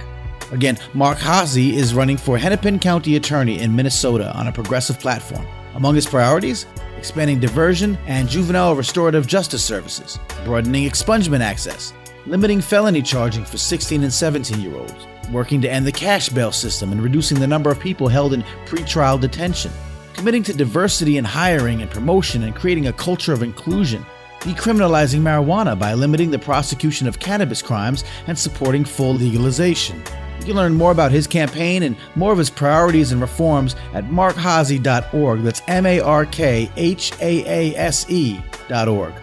Again, 0.52 0.78
Mark 0.94 1.18
Haase 1.18 1.74
is 1.74 1.94
running 1.94 2.18
for 2.18 2.38
Hennepin 2.38 2.80
County 2.80 3.16
Attorney 3.16 3.60
in 3.60 3.76
Minnesota 3.76 4.32
on 4.38 4.48
a 4.48 4.52
progressive 4.52 5.00
platform. 5.00 5.48
Among 5.74 5.96
his 5.96 6.06
priorities, 6.06 6.66
expanding 7.06 7.40
diversion 7.40 7.96
and 8.08 8.28
juvenile 8.28 8.76
restorative 8.76 9.28
justice 9.28 9.64
services, 9.64 10.18
broadening 10.44 10.90
expungement 10.90 11.42
access, 11.42 11.94
limiting 12.26 12.60
felony 12.60 13.00
charging 13.00 13.46
for 13.46 13.60
16 13.60 14.02
and 14.02 14.12
17 14.12 14.60
year 14.60 14.76
olds, 14.76 15.06
working 15.32 15.62
to 15.62 15.72
end 15.72 15.86
the 15.86 15.92
cash 15.92 16.30
bail 16.30 16.52
system 16.52 16.92
and 16.92 17.04
reducing 17.04 17.40
the 17.40 17.46
number 17.46 17.70
of 17.70 17.80
people 17.80 18.08
held 18.08 18.34
in 18.34 18.42
pretrial 18.66 19.22
detention, 19.22 19.72
committing 20.14 20.42
to 20.42 20.52
diversity 20.52 21.18
in 21.18 21.24
hiring 21.24 21.84
and 21.84 21.92
promotion 21.92 22.42
and 22.42 22.56
creating 22.56 22.88
a 22.88 22.94
culture 22.94 23.34
of 23.34 23.44
inclusion, 23.44 24.04
decriminalizing 24.40 25.22
marijuana 25.22 25.78
by 25.78 25.94
limiting 25.94 26.32
the 26.32 26.40
prosecution 26.40 27.08
of 27.08 27.20
cannabis 27.20 27.62
crimes 27.62 28.04
and 28.26 28.38
supporting 28.38 28.84
full 28.84 29.14
legalization. 29.14 30.02
You 30.46 30.54
can 30.54 30.58
learn 30.58 30.76
more 30.76 30.92
about 30.92 31.12
his 31.12 31.26
campaign 31.26 31.82
and 31.82 31.98
more 32.14 32.32
of 32.32 32.38
his 32.38 32.52
priorities 32.52 33.12
and 33.12 33.20
reforms 33.20 33.76
at 33.96 34.04
markhaase.org. 34.06 35.42
That's 35.42 35.64
M 35.68 35.88
A 35.88 36.00
R 36.00 36.28
K 36.28 36.70
H 36.76 37.12
A 37.20 37.74
A 37.74 37.76
S 37.76 38.06
E.org. 38.10 39.14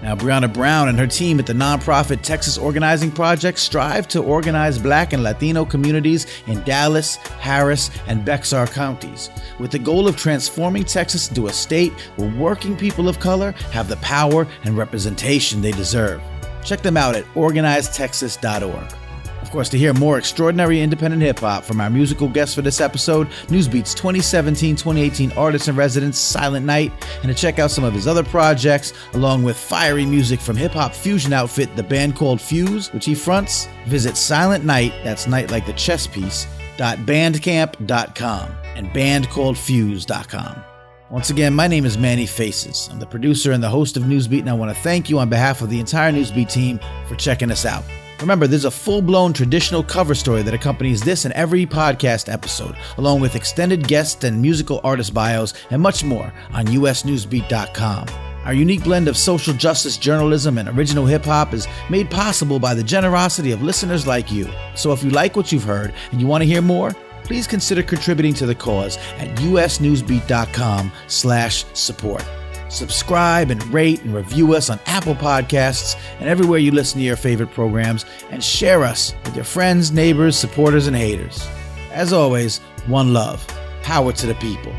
Now, 0.00 0.14
Brianna 0.14 0.54
Brown 0.54 0.88
and 0.88 0.96
her 0.96 1.08
team 1.08 1.40
at 1.40 1.46
the 1.46 1.54
nonprofit 1.54 2.22
Texas 2.22 2.56
Organizing 2.56 3.10
Project 3.10 3.58
strive 3.58 4.06
to 4.08 4.22
organize 4.22 4.78
Black 4.78 5.12
and 5.12 5.24
Latino 5.24 5.64
communities 5.64 6.28
in 6.46 6.62
Dallas, 6.62 7.16
Harris, 7.16 7.90
and 8.06 8.24
Bexar 8.24 8.68
counties, 8.68 9.28
with 9.58 9.72
the 9.72 9.78
goal 9.80 10.06
of 10.06 10.16
transforming 10.16 10.84
Texas 10.84 11.28
into 11.30 11.48
a 11.48 11.52
state 11.52 11.92
where 12.14 12.32
working 12.38 12.76
people 12.76 13.08
of 13.08 13.18
color 13.18 13.50
have 13.72 13.88
the 13.88 13.96
power 13.96 14.46
and 14.62 14.78
representation 14.78 15.60
they 15.60 15.72
deserve. 15.72 16.22
Check 16.64 16.82
them 16.82 16.96
out 16.96 17.16
at 17.16 17.24
organizedtexas.org. 17.34 19.09
Of 19.50 19.54
course, 19.54 19.68
to 19.70 19.78
hear 19.78 19.92
more 19.94 20.16
extraordinary 20.16 20.80
independent 20.80 21.24
hip 21.24 21.40
hop 21.40 21.64
from 21.64 21.80
our 21.80 21.90
musical 21.90 22.28
guests 22.28 22.54
for 22.54 22.62
this 22.62 22.80
episode, 22.80 23.26
Newsbeat's 23.48 23.94
2017 23.94 24.76
2018 24.76 25.32
Artist 25.32 25.66
in 25.66 25.74
Residence, 25.74 26.20
Silent 26.20 26.64
Knight, 26.64 26.92
and 27.24 27.24
to 27.24 27.34
check 27.34 27.58
out 27.58 27.72
some 27.72 27.82
of 27.82 27.92
his 27.92 28.06
other 28.06 28.22
projects, 28.22 28.92
along 29.14 29.42
with 29.42 29.56
fiery 29.56 30.06
music 30.06 30.38
from 30.38 30.54
hip 30.54 30.70
hop 30.70 30.94
fusion 30.94 31.32
outfit, 31.32 31.74
the 31.74 31.82
band 31.82 32.14
called 32.14 32.40
Fuse, 32.40 32.92
which 32.92 33.06
he 33.06 33.12
fronts, 33.12 33.66
visit 33.86 34.16
Silent 34.16 34.64
Knight, 34.64 34.94
that's 35.02 35.26
knight 35.26 35.50
like 35.50 35.66
the 35.66 35.72
chess 35.72 36.06
piece, 36.06 36.46
.bandcamp.com 36.76 38.50
and 38.76 38.86
bandcalledfuse.com. 38.90 40.64
Once 41.10 41.30
again, 41.30 41.52
my 41.52 41.66
name 41.66 41.84
is 41.84 41.98
Manny 41.98 42.26
Faces. 42.26 42.88
I'm 42.92 43.00
the 43.00 43.06
producer 43.06 43.50
and 43.50 43.60
the 43.60 43.68
host 43.68 43.96
of 43.96 44.04
Newsbeat, 44.04 44.42
and 44.42 44.50
I 44.50 44.52
want 44.52 44.72
to 44.72 44.80
thank 44.80 45.10
you 45.10 45.18
on 45.18 45.28
behalf 45.28 45.60
of 45.60 45.70
the 45.70 45.80
entire 45.80 46.12
Newsbeat 46.12 46.52
team 46.52 46.78
for 47.08 47.16
checking 47.16 47.50
us 47.50 47.66
out. 47.66 47.82
Remember, 48.20 48.46
there's 48.46 48.66
a 48.66 48.70
full 48.70 49.00
blown 49.00 49.32
traditional 49.32 49.82
cover 49.82 50.14
story 50.14 50.42
that 50.42 50.52
accompanies 50.52 51.00
this 51.00 51.24
and 51.24 51.32
every 51.32 51.64
podcast 51.64 52.30
episode, 52.30 52.76
along 52.98 53.20
with 53.20 53.34
extended 53.34 53.88
guest 53.88 54.24
and 54.24 54.42
musical 54.42 54.80
artist 54.84 55.14
bios 55.14 55.54
and 55.70 55.80
much 55.80 56.04
more 56.04 56.32
on 56.52 56.66
usnewsbeat.com. 56.66 58.08
Our 58.44 58.54
unique 58.54 58.84
blend 58.84 59.08
of 59.08 59.16
social 59.16 59.54
justice 59.54 59.96
journalism 59.96 60.58
and 60.58 60.68
original 60.68 61.06
hip 61.06 61.24
hop 61.24 61.54
is 61.54 61.66
made 61.88 62.10
possible 62.10 62.58
by 62.58 62.74
the 62.74 62.82
generosity 62.82 63.52
of 63.52 63.62
listeners 63.62 64.06
like 64.06 64.30
you. 64.30 64.48
So 64.74 64.92
if 64.92 65.02
you 65.02 65.10
like 65.10 65.36
what 65.36 65.50
you've 65.52 65.64
heard 65.64 65.94
and 66.10 66.20
you 66.20 66.26
want 66.26 66.42
to 66.42 66.46
hear 66.46 66.62
more, 66.62 66.92
please 67.24 67.46
consider 67.46 67.82
contributing 67.82 68.34
to 68.34 68.46
the 68.46 68.54
cause 68.54 68.96
at 69.18 69.28
usnewsbeat.com 69.38 70.92
slash 71.06 71.64
support. 71.74 72.24
Subscribe 72.70 73.50
and 73.50 73.62
rate 73.74 74.00
and 74.02 74.14
review 74.14 74.54
us 74.54 74.70
on 74.70 74.78
Apple 74.86 75.16
Podcasts 75.16 75.96
and 76.20 76.28
everywhere 76.28 76.58
you 76.58 76.70
listen 76.70 77.00
to 77.00 77.04
your 77.04 77.16
favorite 77.16 77.50
programs, 77.50 78.06
and 78.30 78.42
share 78.42 78.84
us 78.84 79.12
with 79.24 79.34
your 79.34 79.44
friends, 79.44 79.90
neighbors, 79.90 80.36
supporters, 80.36 80.86
and 80.86 80.96
haters. 80.96 81.46
As 81.90 82.12
always, 82.12 82.58
one 82.86 83.12
love, 83.12 83.46
power 83.82 84.12
to 84.12 84.26
the 84.26 84.36
people. 84.36 84.72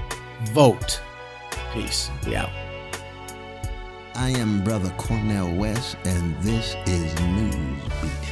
Vote. 0.45 1.01
Peace. 1.73 2.09
We 2.25 2.35
out. 2.35 2.49
I 4.15 4.29
am 4.29 4.63
Brother 4.63 4.93
Cornel 4.97 5.53
West, 5.55 5.97
and 6.05 6.35
this 6.41 6.75
is 6.85 7.19
News. 7.21 8.30